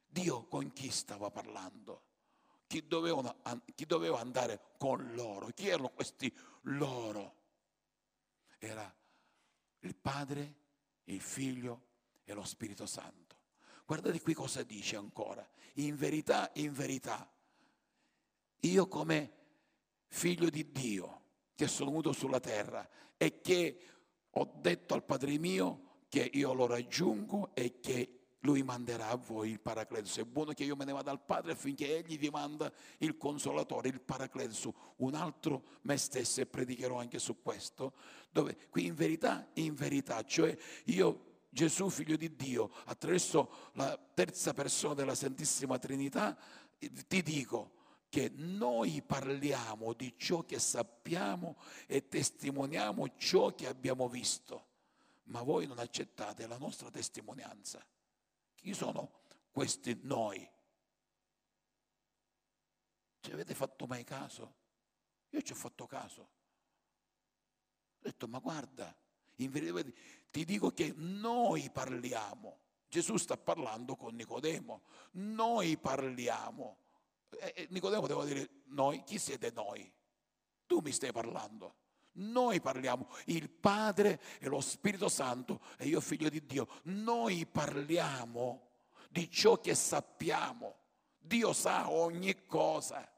Dio 0.06 0.44
con 0.48 0.74
chi 0.74 0.90
stava 0.90 1.30
parlando? 1.30 2.02
Chi 2.66 2.86
doveva, 2.86 3.34
chi 3.74 3.86
doveva 3.86 4.20
andare 4.20 4.74
con 4.76 5.14
loro? 5.14 5.46
Chi 5.54 5.68
erano 5.68 5.88
questi 5.88 6.30
loro? 6.64 7.40
Era 8.58 8.94
il 9.80 9.96
Padre 9.96 10.60
il 11.04 11.20
Figlio 11.20 11.86
e 12.24 12.32
lo 12.34 12.44
Spirito 12.44 12.86
Santo. 12.86 13.36
Guardate 13.84 14.20
qui 14.20 14.34
cosa 14.34 14.62
dice 14.62 14.96
ancora. 14.96 15.46
In 15.74 15.96
verità, 15.96 16.50
in 16.54 16.72
verità, 16.72 17.30
io 18.60 18.88
come 18.88 19.32
figlio 20.06 20.50
di 20.50 20.70
Dio 20.70 21.20
che 21.54 21.66
sono 21.66 21.90
venuto 21.90 22.12
sulla 22.12 22.40
terra 22.40 22.88
e 23.16 23.40
che 23.40 23.80
ho 24.30 24.52
detto 24.56 24.94
al 24.94 25.04
Padre 25.04 25.38
mio 25.38 26.00
che 26.08 26.30
io 26.34 26.52
lo 26.52 26.66
raggiungo 26.66 27.54
e 27.54 27.80
che 27.80 28.21
lui 28.42 28.62
manderà 28.62 29.08
a 29.08 29.16
voi 29.16 29.50
il 29.50 29.60
Paracletus. 29.60 30.18
È 30.18 30.24
buono 30.24 30.52
che 30.52 30.64
io 30.64 30.76
me 30.76 30.84
ne 30.84 30.92
vada 30.92 31.10
al 31.10 31.24
Padre 31.24 31.52
affinché 31.52 31.98
Egli 31.98 32.18
vi 32.18 32.28
manda 32.28 32.72
il 32.98 33.16
Consolatore, 33.16 33.88
il 33.88 34.00
Paracletus, 34.00 34.68
un 34.96 35.14
altro 35.14 35.64
me 35.82 35.96
stesso 35.96 36.40
e 36.40 36.46
predicherò 36.46 36.98
anche 36.98 37.18
su 37.18 37.42
questo, 37.42 37.94
dove 38.30 38.56
qui 38.70 38.86
in 38.86 38.94
verità, 38.94 39.48
in 39.54 39.74
verità, 39.74 40.22
cioè 40.24 40.56
io 40.86 41.30
Gesù, 41.50 41.90
figlio 41.90 42.16
di 42.16 42.34
Dio, 42.34 42.70
attraverso 42.86 43.70
la 43.74 43.98
terza 44.14 44.54
persona 44.54 44.94
della 44.94 45.14
Santissima 45.14 45.78
Trinità, 45.78 46.36
ti 46.78 47.22
dico 47.22 47.72
che 48.08 48.32
noi 48.34 49.02
parliamo 49.02 49.92
di 49.92 50.14
ciò 50.16 50.44
che 50.44 50.58
sappiamo 50.58 51.56
e 51.86 52.08
testimoniamo 52.08 53.16
ciò 53.16 53.54
che 53.54 53.66
abbiamo 53.66 54.08
visto, 54.08 54.66
ma 55.24 55.42
voi 55.42 55.66
non 55.66 55.78
accettate 55.78 56.46
la 56.46 56.56
nostra 56.56 56.90
testimonianza. 56.90 57.84
Chi 58.62 58.74
sono 58.74 59.22
questi 59.50 59.98
noi? 60.02 60.48
Ci 63.18 63.32
avete 63.32 63.54
fatto 63.56 63.88
mai 63.88 64.04
caso? 64.04 64.54
Io 65.30 65.42
ci 65.42 65.50
ho 65.50 65.56
fatto 65.56 65.84
caso. 65.86 66.22
Ho 66.22 67.98
detto, 67.98 68.28
ma 68.28 68.38
guarda, 68.38 68.96
in 69.36 69.50
verità 69.50 69.82
ti 70.30 70.44
dico 70.44 70.70
che 70.70 70.92
noi 70.96 71.70
parliamo. 71.70 72.60
Gesù 72.86 73.16
sta 73.16 73.36
parlando 73.36 73.96
con 73.96 74.14
Nicodemo. 74.14 74.84
Noi 75.12 75.76
parliamo. 75.76 76.78
E 77.30 77.66
Nicodemo 77.68 78.06
deve 78.06 78.26
dire 78.26 78.62
noi, 78.66 79.02
chi 79.02 79.18
siete 79.18 79.50
noi? 79.50 79.92
Tu 80.66 80.78
mi 80.78 80.92
stai 80.92 81.10
parlando. 81.10 81.78
Noi 82.14 82.60
parliamo, 82.60 83.08
il 83.26 83.48
Padre 83.48 84.20
e 84.38 84.48
lo 84.48 84.60
Spirito 84.60 85.08
Santo 85.08 85.60
e 85.78 85.86
io 85.86 86.00
figlio 86.00 86.28
di 86.28 86.44
Dio. 86.44 86.68
Noi 86.84 87.46
parliamo 87.46 88.68
di 89.08 89.30
ciò 89.30 89.58
che 89.58 89.74
sappiamo. 89.74 90.76
Dio 91.18 91.52
sa 91.52 91.90
ogni 91.90 92.46
cosa. 92.46 93.08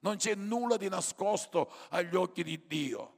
Non 0.00 0.16
c'è 0.16 0.34
nulla 0.34 0.76
di 0.76 0.88
nascosto 0.88 1.70
agli 1.90 2.14
occhi 2.14 2.42
di 2.42 2.66
Dio. 2.66 3.14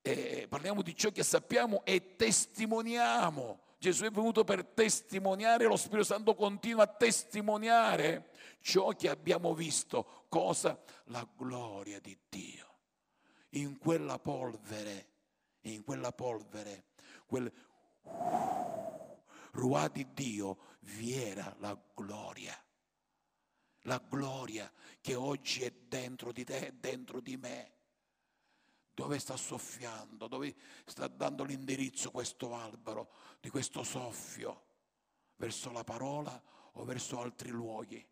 E 0.00 0.46
parliamo 0.48 0.82
di 0.82 0.96
ciò 0.96 1.10
che 1.10 1.22
sappiamo 1.22 1.84
e 1.84 2.16
testimoniamo. 2.16 3.60
Gesù 3.78 4.04
è 4.04 4.10
venuto 4.10 4.44
per 4.44 4.64
testimoniare, 4.64 5.66
lo 5.66 5.76
Spirito 5.76 6.04
Santo 6.04 6.34
continua 6.34 6.84
a 6.84 6.86
testimoniare 6.88 8.30
ciò 8.60 8.88
che 8.90 9.08
abbiamo 9.08 9.54
visto. 9.54 10.26
Cosa? 10.28 10.80
La 11.06 11.26
gloria 11.36 12.00
di 12.00 12.16
Dio. 12.28 12.71
In 13.54 13.78
quella 13.78 14.18
polvere, 14.18 15.10
in 15.62 15.82
quella 15.84 16.12
polvere, 16.12 16.84
quel 17.26 17.52
ruà 19.52 19.88
di 19.88 20.12
Dio 20.12 20.58
vi 20.80 21.14
era 21.14 21.54
la 21.58 21.78
gloria. 21.94 22.56
La 23.86 23.98
gloria 23.98 24.72
che 25.00 25.14
oggi 25.14 25.62
è 25.62 25.70
dentro 25.70 26.32
di 26.32 26.44
te, 26.44 26.68
è 26.68 26.72
dentro 26.72 27.20
di 27.20 27.36
me. 27.36 27.72
Dove 28.94 29.18
sta 29.18 29.36
soffiando? 29.36 30.28
Dove 30.28 30.54
sta 30.84 31.08
dando 31.08 31.44
l'indirizzo 31.44 32.10
questo 32.10 32.54
albero 32.54 33.10
di 33.40 33.50
questo 33.50 33.82
soffio? 33.82 34.66
Verso 35.36 35.72
la 35.72 35.82
parola 35.82 36.40
o 36.72 36.84
verso 36.84 37.20
altri 37.20 37.50
luoghi? 37.50 38.06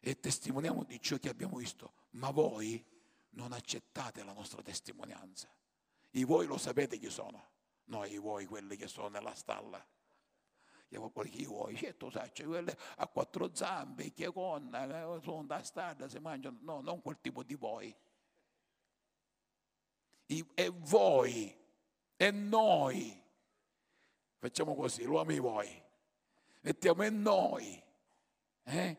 E 0.00 0.20
testimoniamo 0.20 0.84
di 0.84 1.00
ciò 1.00 1.16
che 1.18 1.28
abbiamo 1.28 1.56
visto, 1.56 1.92
ma 2.14 2.30
voi 2.30 2.84
non 3.30 3.52
accettate 3.52 4.22
la 4.22 4.32
nostra 4.32 4.62
testimonianza. 4.62 5.48
I 6.10 6.24
voi 6.24 6.46
lo 6.46 6.56
sapete 6.56 6.98
chi 6.98 7.10
sono, 7.10 7.50
noi 7.84 8.16
voi 8.18 8.46
quelli 8.46 8.76
che 8.76 8.88
sono 8.88 9.08
nella 9.08 9.34
stalla. 9.34 9.84
Chi 10.88 11.44
vuoi, 11.44 11.76
certo 11.76 12.08
sai, 12.08 12.30
quelle 12.44 12.76
a 12.96 13.08
quattro 13.08 13.52
zampe, 13.52 14.12
che 14.12 14.30
con, 14.32 14.72
eh, 14.72 15.18
sono 15.22 15.44
da 15.44 15.60
strada, 15.64 16.08
si 16.08 16.20
mangiano, 16.20 16.58
no, 16.60 16.80
non 16.82 17.02
quel 17.02 17.18
tipo 17.20 17.42
di 17.42 17.54
voi 17.56 17.94
e 20.26 20.72
voi 20.72 21.56
e 22.16 22.30
noi. 22.30 23.22
Facciamo 24.38 24.76
così, 24.76 25.02
l'uomo 25.02 25.32
e 25.32 25.38
voi. 25.40 25.82
Mettiamo 26.60 27.02
e 27.02 27.10
noi. 27.10 27.82
Eh? 28.62 28.96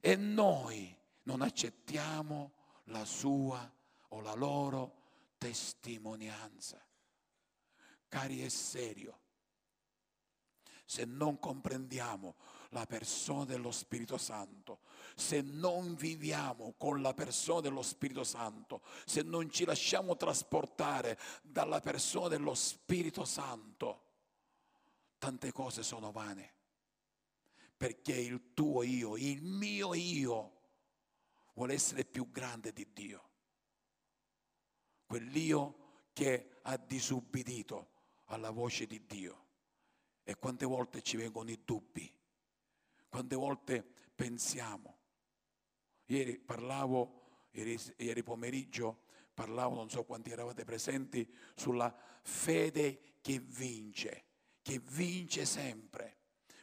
E 0.00 0.16
noi 0.16 0.94
non 1.24 1.42
accettiamo 1.42 2.52
la 2.84 3.04
sua 3.04 3.70
o 4.08 4.20
la 4.20 4.34
loro 4.34 5.00
testimonianza. 5.38 6.84
Cari, 8.08 8.42
è 8.42 8.48
serio. 8.48 9.20
Se 10.84 11.04
non 11.04 11.38
comprendiamo 11.38 12.36
la 12.70 12.84
persona 12.84 13.44
dello 13.44 13.70
Spirito 13.70 14.18
Santo, 14.18 14.80
se 15.16 15.40
non 15.40 15.94
viviamo 15.94 16.74
con 16.76 17.00
la 17.00 17.14
persona 17.14 17.60
dello 17.60 17.82
Spirito 17.82 18.24
Santo, 18.24 18.82
se 19.06 19.22
non 19.22 19.50
ci 19.50 19.64
lasciamo 19.64 20.16
trasportare 20.16 21.18
dalla 21.42 21.80
persona 21.80 22.28
dello 22.28 22.54
Spirito 22.54 23.24
Santo, 23.24 24.02
tante 25.18 25.52
cose 25.52 25.82
sono 25.82 26.12
vane. 26.12 26.54
Perché 27.76 28.14
il 28.14 28.52
tuo 28.52 28.82
io, 28.82 29.16
il 29.16 29.42
mio 29.42 29.94
io, 29.94 30.61
vuole 31.54 31.74
essere 31.74 32.04
più 32.04 32.30
grande 32.30 32.72
di 32.72 32.88
Dio. 32.92 33.30
Quell'io 35.06 36.08
che 36.12 36.58
ha 36.62 36.76
disubbidito 36.76 37.90
alla 38.26 38.50
voce 38.50 38.86
di 38.86 39.04
Dio. 39.06 39.40
E 40.24 40.36
quante 40.36 40.64
volte 40.64 41.02
ci 41.02 41.16
vengono 41.16 41.50
i 41.50 41.60
dubbi 41.64 42.20
quante 43.12 43.36
volte 43.36 43.84
pensiamo. 44.14 45.00
Ieri 46.06 46.38
parlavo, 46.38 47.48
ieri, 47.50 47.78
ieri 47.98 48.22
pomeriggio 48.22 49.02
parlavo, 49.34 49.74
non 49.74 49.90
so 49.90 50.04
quanti 50.04 50.30
eravate 50.30 50.64
presenti, 50.64 51.30
sulla 51.54 51.94
fede 52.22 53.18
che 53.20 53.38
vince, 53.38 54.24
che 54.62 54.78
vince 54.78 55.44
sempre. 55.44 56.20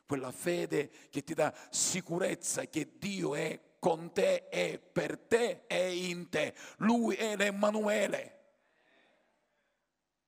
Quella 0.07 0.31
fede 0.31 0.89
che 1.11 1.23
ti 1.23 1.35
dà 1.35 1.55
sicurezza 1.69 2.65
che 2.65 2.97
Dio 2.97 3.35
è 3.35 3.61
con 3.79 4.11
te, 4.11 4.49
è 4.49 4.77
per 4.77 5.17
te, 5.17 5.65
è 5.65 5.75
in 5.75 6.29
te. 6.29 6.53
Lui 6.77 7.15
è 7.15 7.35
l'Emmanuele. 7.35 8.37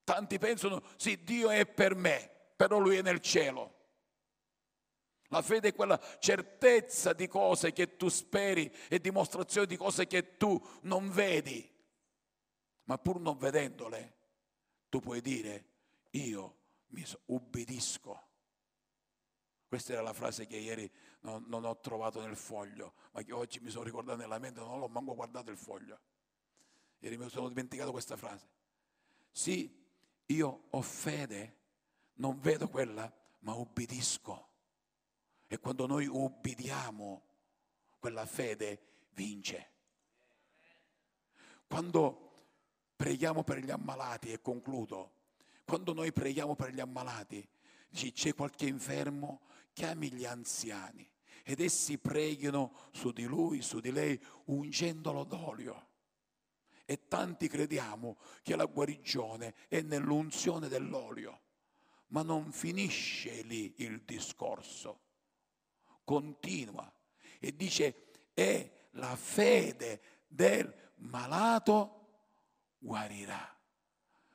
Tanti 0.03 0.39
pensano, 0.39 0.81
sì, 0.95 1.23
Dio 1.23 1.49
è 1.49 1.65
per 1.65 1.95
me, 1.95 2.31
però 2.55 2.79
Lui 2.79 2.95
è 2.95 3.01
nel 3.01 3.19
cielo. 3.19 3.79
La 5.27 5.41
fede 5.41 5.69
è 5.69 5.73
quella 5.73 5.99
certezza 6.19 7.13
di 7.13 7.27
cose 7.27 7.71
che 7.71 7.95
tu 7.95 8.09
speri 8.09 8.69
e 8.89 8.99
dimostrazione 8.99 9.67
di 9.67 9.77
cose 9.77 10.05
che 10.05 10.35
tu 10.35 10.61
non 10.81 11.09
vedi. 11.09 11.69
Ma 12.83 12.97
pur 12.97 13.19
non 13.21 13.37
vedendole, 13.37 14.17
tu 14.89 14.99
puoi 14.99 15.21
dire, 15.21 15.65
io 16.11 16.57
mi 16.87 17.05
ubbidisco. 17.27 18.27
Questa 19.67 19.93
era 19.93 20.01
la 20.01 20.11
frase 20.11 20.47
che 20.47 20.57
ieri 20.57 20.91
non, 21.21 21.43
non, 21.47 21.65
ho 21.65 21.77
trovato 21.79 22.21
nel 22.21 22.35
foglio, 22.35 22.93
ma 23.11 23.21
che 23.21 23.33
oggi 23.33 23.59
mi 23.59 23.69
sono 23.69 23.83
ricordato 23.83 24.17
nella 24.17 24.39
mente, 24.39 24.59
non 24.59 24.79
l'ho 24.79 24.87
manco 24.87 25.15
guardato 25.15 25.51
il 25.51 25.57
foglio. 25.57 25.99
Ieri 26.99 27.17
mi 27.17 27.29
sono 27.29 27.47
dimenticato 27.47 27.91
questa 27.91 28.15
frase. 28.15 28.47
Sì, 29.31 29.83
io 30.27 30.63
ho 30.69 30.81
fede, 30.81 31.57
non 32.15 32.39
vedo 32.39 32.67
quella, 32.67 33.11
ma 33.39 33.53
ubbidisco. 33.53 34.49
E 35.47 35.59
quando 35.59 35.85
noi 35.85 36.05
ubbidiamo, 36.07 37.23
quella 37.99 38.25
fede 38.25 38.81
vince. 39.13 39.69
Quando 41.67 42.29
preghiamo 42.95 43.43
per 43.43 43.57
gli 43.59 43.71
ammalati, 43.71 44.31
e 44.31 44.41
concludo, 44.41 45.19
quando 45.65 45.93
noi 45.93 46.11
preghiamo 46.11 46.55
per 46.55 46.73
gli 46.73 46.79
ammalati, 46.79 47.47
c'è 47.91 48.33
qualche 48.33 48.67
infermo, 48.67 49.41
chiami 49.73 50.11
gli 50.11 50.25
anziani 50.25 51.09
ed 51.43 51.59
essi 51.59 51.97
preghino 51.97 52.89
su 52.91 53.11
di 53.11 53.25
lui, 53.25 53.61
su 53.61 53.79
di 53.79 53.91
lei, 53.91 54.19
ungendolo 54.45 55.23
d'olio. 55.23 55.87
E 56.85 57.07
tanti 57.07 57.47
crediamo 57.47 58.17
che 58.41 58.55
la 58.55 58.65
guarigione 58.65 59.55
è 59.67 59.81
nell'unzione 59.81 60.67
dell'olio, 60.67 61.41
ma 62.07 62.21
non 62.21 62.51
finisce 62.51 63.41
lì 63.43 63.73
il 63.77 64.01
discorso 64.03 65.09
continua 66.11 66.91
e 67.39 67.55
dice 67.55 68.07
è 68.33 68.69
la 68.91 69.15
fede 69.15 70.01
del 70.27 70.91
malato 70.95 72.07
guarirà. 72.77 73.57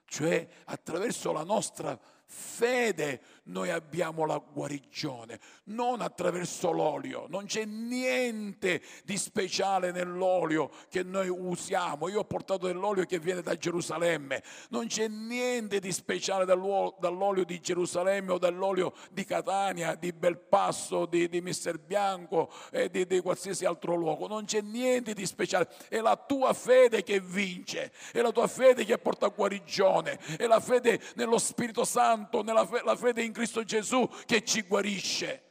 Cioè 0.06 0.48
attraverso 0.64 1.32
la 1.32 1.42
nostra 1.42 2.00
fede 2.26 3.20
noi 3.46 3.70
abbiamo 3.70 4.24
la 4.24 4.38
guarigione, 4.38 5.38
non 5.64 6.00
attraverso 6.00 6.70
l'olio. 6.72 7.26
Non 7.28 7.44
c'è 7.46 7.64
niente 7.64 8.82
di 9.04 9.16
speciale 9.16 9.92
nell'olio 9.92 10.70
che 10.88 11.02
noi 11.02 11.28
usiamo. 11.28 12.08
Io 12.08 12.20
ho 12.20 12.24
portato 12.24 12.66
dell'olio 12.66 13.04
che 13.04 13.18
viene 13.18 13.42
da 13.42 13.56
Gerusalemme. 13.56 14.42
Non 14.70 14.86
c'è 14.86 15.06
niente 15.08 15.78
di 15.78 15.92
speciale 15.92 16.44
dall'olio 16.44 17.44
di 17.44 17.60
Gerusalemme 17.60 18.32
o 18.32 18.38
dall'olio 18.38 18.92
di 19.12 19.24
Catania, 19.24 19.94
di 19.94 20.12
Belpasso, 20.12 21.06
di, 21.06 21.28
di 21.28 21.40
Mister 21.40 21.78
Bianco 21.78 22.52
e 22.70 22.90
di, 22.90 23.06
di 23.06 23.20
qualsiasi 23.20 23.64
altro 23.64 23.94
luogo. 23.94 24.26
Non 24.26 24.44
c'è 24.44 24.60
niente 24.60 25.14
di 25.14 25.24
speciale. 25.24 25.68
È 25.88 26.00
la 26.00 26.16
tua 26.16 26.52
fede 26.52 27.04
che 27.04 27.20
vince, 27.20 27.92
è 28.12 28.20
la 28.20 28.32
tua 28.32 28.48
fede 28.48 28.84
che 28.84 28.98
porta 28.98 29.28
guarigione, 29.28 30.18
è 30.36 30.46
la 30.46 30.58
fede 30.58 31.00
nello 31.14 31.38
Spirito 31.38 31.84
Santo, 31.84 32.14
nella 32.42 32.96
fede 32.96 33.22
in 33.22 33.32
Cristo 33.32 33.64
Gesù 33.64 34.08
che 34.24 34.44
ci 34.44 34.62
guarisce. 34.62 35.42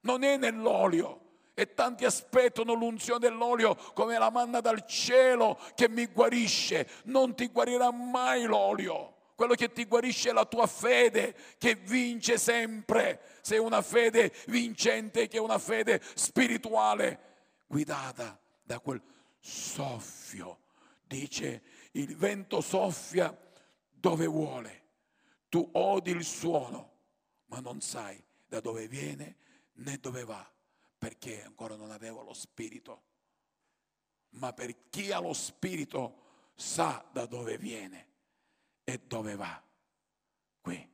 Non 0.00 0.22
è 0.22 0.36
nell'olio. 0.36 1.20
E 1.56 1.72
tanti 1.72 2.04
aspettano 2.04 2.72
l'unzione 2.72 3.20
dell'olio 3.20 3.76
come 3.94 4.18
la 4.18 4.28
manna 4.28 4.60
dal 4.60 4.84
cielo 4.86 5.58
che 5.76 5.88
mi 5.88 6.06
guarisce. 6.06 6.88
Non 7.04 7.36
ti 7.36 7.46
guarirà 7.46 7.92
mai 7.92 8.42
l'olio. 8.44 9.12
quello 9.34 9.54
che 9.54 9.72
ti 9.72 9.84
guarisce 9.84 10.30
è 10.30 10.32
la 10.32 10.44
tua 10.46 10.66
fede 10.66 11.34
che 11.58 11.74
vince 11.74 12.38
sempre. 12.38 13.20
Sei 13.40 13.58
una 13.58 13.82
fede 13.82 14.32
vincente, 14.46 15.28
che 15.28 15.36
è 15.36 15.40
una 15.40 15.58
fede 15.58 16.00
spirituale, 16.14 17.20
guidata 17.66 18.38
da 18.62 18.78
quel 18.80 19.02
soffio. 19.38 20.60
Dice, 21.06 21.62
il 21.92 22.16
vento 22.16 22.60
soffia 22.60 23.36
dove 23.92 24.26
vuole. 24.26 24.83
Tu 25.54 25.68
odi 25.74 26.10
il 26.10 26.24
suono, 26.24 26.96
ma 27.44 27.60
non 27.60 27.80
sai 27.80 28.20
da 28.44 28.58
dove 28.58 28.88
viene 28.88 29.36
né 29.74 29.98
dove 29.98 30.24
va, 30.24 30.52
perché 30.98 31.44
ancora 31.44 31.76
non 31.76 31.92
avevo 31.92 32.24
lo 32.24 32.34
spirito. 32.34 33.02
Ma 34.30 34.52
per 34.52 34.88
chi 34.90 35.12
ha 35.12 35.20
lo 35.20 35.32
spirito 35.32 36.50
sa 36.56 37.08
da 37.12 37.26
dove 37.26 37.56
viene 37.56 38.08
e 38.82 38.98
dove 38.98 39.36
va? 39.36 39.62
Qui. 40.60 40.92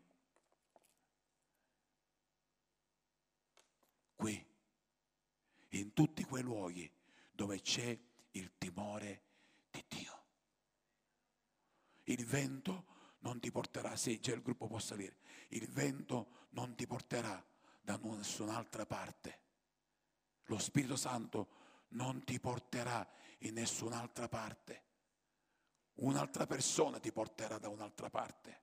Qui. 4.14 4.46
In 5.68 5.92
tutti 5.94 6.23
quei 6.25 6.42
luoghi 6.42 6.92
dove 7.31 7.62
c'è 7.62 7.99
il 8.33 8.53
timore 8.59 9.23
di 9.70 9.83
Dio. 9.88 10.25
Il 12.03 12.27
vento 12.27 12.89
non 13.20 13.40
ti 13.40 13.50
porterà, 13.50 13.96
se 13.96 14.18
già 14.20 14.33
il 14.33 14.42
gruppo 14.42 14.66
può 14.66 14.78
salire, 14.78 15.16
il 15.48 15.68
vento 15.68 16.48
non 16.50 16.74
ti 16.74 16.87
porterà 16.87 17.42
da 17.80 17.98
nessun'altra 18.02 18.87
parte. 18.87 19.38
Lo 20.44 20.59
Spirito 20.59 20.96
Santo 20.96 21.48
non 21.90 22.24
ti 22.24 22.38
porterà 22.40 23.09
in 23.40 23.54
nessun'altra 23.54 24.28
parte 24.28 24.88
un'altra 26.00 26.46
persona 26.46 26.98
ti 26.98 27.12
porterà 27.12 27.59
da 27.59 27.68
un'altra 27.68 28.11
parte. 28.11 28.59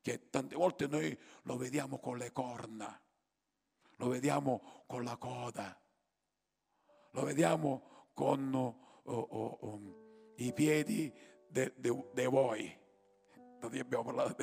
Che 0.00 0.30
tante 0.30 0.54
volte 0.54 0.86
noi 0.86 1.16
lo 1.42 1.56
vediamo 1.56 1.98
con 1.98 2.16
le 2.16 2.30
corna, 2.32 3.00
lo 3.96 4.08
vediamo 4.08 4.84
con 4.86 5.02
la 5.02 5.16
coda, 5.16 5.78
lo 7.10 7.22
vediamo 7.22 8.08
con 8.14 8.54
oh, 8.54 9.00
oh, 9.02 9.58
oh, 9.60 10.32
i 10.36 10.52
piedi 10.52 11.12
dei 11.48 11.72
de, 11.74 12.10
de 12.12 12.26
voi. 12.26 12.84
Noi 13.68 13.80
abbiamo 13.80 14.04
parlato 14.04 14.36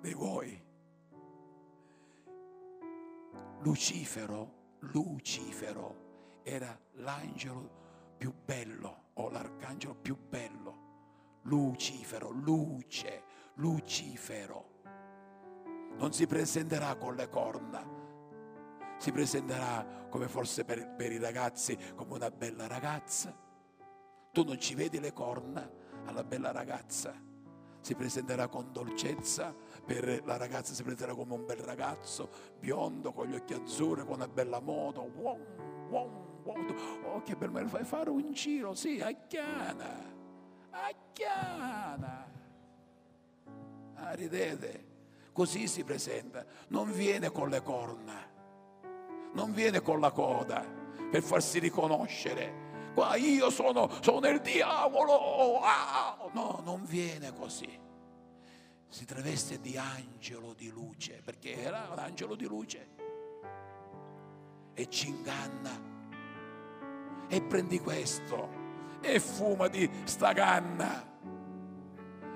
dei 0.00 0.14
voi. 0.14 0.66
Lucifero, 3.60 4.76
Lucifero 4.80 6.40
era 6.44 6.78
l'angelo 6.94 8.14
più 8.16 8.32
bello 8.32 9.10
o 9.14 9.28
l'arcangelo 9.30 9.96
più 9.96 10.16
bello, 10.16 11.40
Lucifero, 11.42 12.30
luce, 12.30 13.24
Lucifero. 13.54 14.76
Non 15.96 16.12
si 16.12 16.26
presenterà 16.26 16.94
con 16.94 17.16
le 17.16 17.28
corna, 17.28 17.84
si 18.98 19.10
presenterà 19.10 20.06
come 20.08 20.28
forse 20.28 20.64
per, 20.64 20.94
per 20.94 21.10
i 21.10 21.18
ragazzi, 21.18 21.76
come 21.96 22.14
una 22.14 22.30
bella 22.30 22.68
ragazza. 22.68 23.36
Tu 24.30 24.44
non 24.44 24.60
ci 24.60 24.74
vedi 24.76 25.00
le 25.00 25.12
corna 25.12 25.68
alla 26.04 26.22
bella 26.22 26.52
ragazza, 26.52 27.26
si 27.80 27.94
presenterà 27.94 28.48
con 28.48 28.72
dolcezza, 28.72 29.54
per 29.84 30.22
la 30.24 30.36
ragazza 30.36 30.74
si 30.74 30.82
presenterà 30.82 31.14
come 31.14 31.34
un 31.34 31.46
bel 31.46 31.58
ragazzo, 31.58 32.28
biondo, 32.58 33.12
con 33.12 33.26
gli 33.26 33.34
occhi 33.34 33.54
azzurri, 33.54 34.04
con 34.04 34.14
una 34.14 34.28
bella 34.28 34.60
moto. 34.60 35.10
Wow, 35.16 35.38
wow 35.88 36.26
oh 37.04 37.22
che 37.22 37.36
per 37.36 37.50
me 37.50 37.66
fai 37.66 37.84
fare 37.84 38.10
un 38.10 38.32
giro, 38.32 38.74
sì, 38.74 39.00
a 39.00 39.10
Chiana, 39.26 40.14
a 40.70 40.90
Chiana. 41.12 42.32
Ah, 43.94 44.12
ridete, 44.12 44.86
così 45.32 45.66
si 45.66 45.84
presenta, 45.84 46.44
non 46.68 46.92
viene 46.92 47.30
con 47.30 47.48
le 47.48 47.62
corna, 47.62 48.26
non 49.32 49.52
viene 49.52 49.80
con 49.80 50.00
la 50.00 50.10
coda 50.10 50.64
per 51.10 51.22
farsi 51.22 51.58
riconoscere. 51.58 52.66
Qua 52.98 53.14
io 53.14 53.48
sono, 53.50 53.88
sono 54.00 54.26
il 54.26 54.40
diavolo, 54.40 55.60
ah! 55.62 56.16
no, 56.32 56.60
non 56.64 56.84
viene 56.84 57.32
così. 57.32 57.78
Si 58.88 59.04
traveste 59.04 59.60
di 59.60 59.76
angelo 59.76 60.52
di 60.52 60.68
luce, 60.68 61.22
perché 61.24 61.62
era 61.62 61.86
un 61.92 61.98
angelo 62.00 62.34
di 62.34 62.44
luce 62.44 62.88
e 64.74 64.90
ci 64.90 65.10
inganna 65.10 65.80
e 67.28 67.40
prendi 67.40 67.78
questo 67.78 68.48
e 69.00 69.20
fuma 69.20 69.68
di 69.68 69.88
sta 70.02 70.32
canna. 70.32 71.08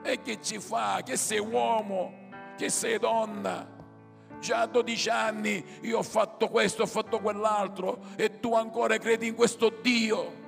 E 0.05 0.23
che 0.23 0.41
ci 0.41 0.61
fa? 0.61 1.01
Che 1.05 1.17
sei 1.17 1.41
uomo, 1.41 2.29
che 2.57 2.69
sei 2.69 3.01
donna. 3.01 3.69
Già 4.39 4.61
a 4.61 4.67
12 4.67 5.09
anni 5.09 5.65
io 5.81 5.99
ho 5.99 6.05
fatto 6.05 6.47
questo, 6.47 6.83
ho 6.83 6.87
fatto 6.87 7.19
quell'altro 7.19 8.05
e 8.15 8.39
tu 8.39 8.55
ancora 8.55 8.97
credi 8.99 9.27
in 9.27 9.35
questo 9.35 9.69
Dio. 9.83 10.42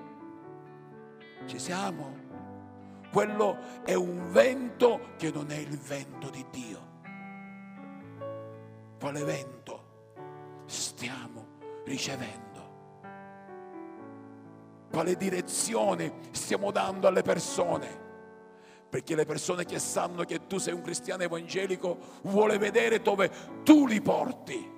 Ci 1.46 1.58
siamo? 1.58 2.22
Quello 3.12 3.82
è 3.84 3.94
un 3.94 4.30
vento 4.30 5.12
che 5.16 5.30
non 5.30 5.50
è 5.50 5.56
il 5.56 5.78
vento 5.78 6.30
di 6.30 6.44
Dio. 6.50 6.92
Quale 8.98 9.22
vento 9.24 10.62
stiamo 10.66 11.46
ricevendo? 11.84 12.44
quale 14.94 15.16
direzione 15.16 16.20
stiamo 16.30 16.70
dando 16.70 17.08
alle 17.08 17.22
persone. 17.22 18.02
Perché 18.88 19.16
le 19.16 19.26
persone 19.26 19.64
che 19.64 19.80
sanno 19.80 20.22
che 20.22 20.46
tu 20.46 20.58
sei 20.58 20.72
un 20.72 20.82
cristiano 20.82 21.24
evangelico 21.24 21.98
vuole 22.22 22.58
vedere 22.58 23.02
dove 23.02 23.28
tu 23.64 23.88
li 23.88 24.00
porti. 24.00 24.72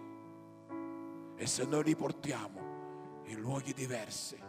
E 1.36 1.46
se 1.46 1.64
noi 1.66 1.84
li 1.84 1.94
portiamo 1.94 3.24
in 3.26 3.40
luoghi 3.40 3.74
diversi, 3.74 4.40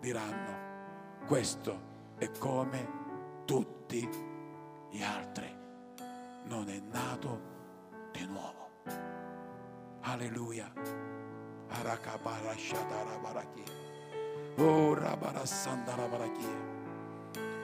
diranno, 0.00 0.73
questo 1.26 1.80
è 2.18 2.30
come 2.38 3.42
tutti 3.44 4.08
gli 4.90 5.02
altri. 5.02 5.52
Non 6.44 6.68
è 6.68 6.80
nato 6.90 7.52
di 8.12 8.26
nuovo. 8.26 8.70
Alleluia. 10.02 10.70
Oh. 14.56 14.92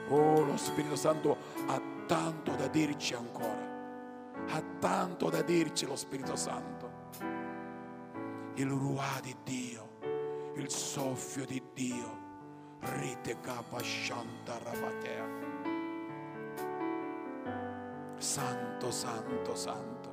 Oh, 0.09 0.43
lo 0.43 0.57
Spirito 0.57 0.95
Santo 0.95 1.37
ha 1.67 1.81
tanto 2.07 2.55
da 2.55 2.67
dirci 2.67 3.13
ancora. 3.13 3.69
Ha 4.47 4.61
tanto 4.79 5.29
da 5.29 5.41
dirci 5.41 5.85
lo 5.85 5.95
Spirito 5.95 6.35
Santo. 6.35 7.09
Il 8.55 8.67
ruà 8.67 9.19
di 9.21 9.35
Dio, 9.43 9.99
il 10.55 10.69
soffio 10.69 11.45
di 11.45 11.63
Dio. 11.73 12.20
Rite 12.81 13.35
kapashanta 13.41 14.59
rabakea. 14.65 15.27
Santo, 18.17 18.91
santo, 18.91 19.55
santo. 19.55 20.10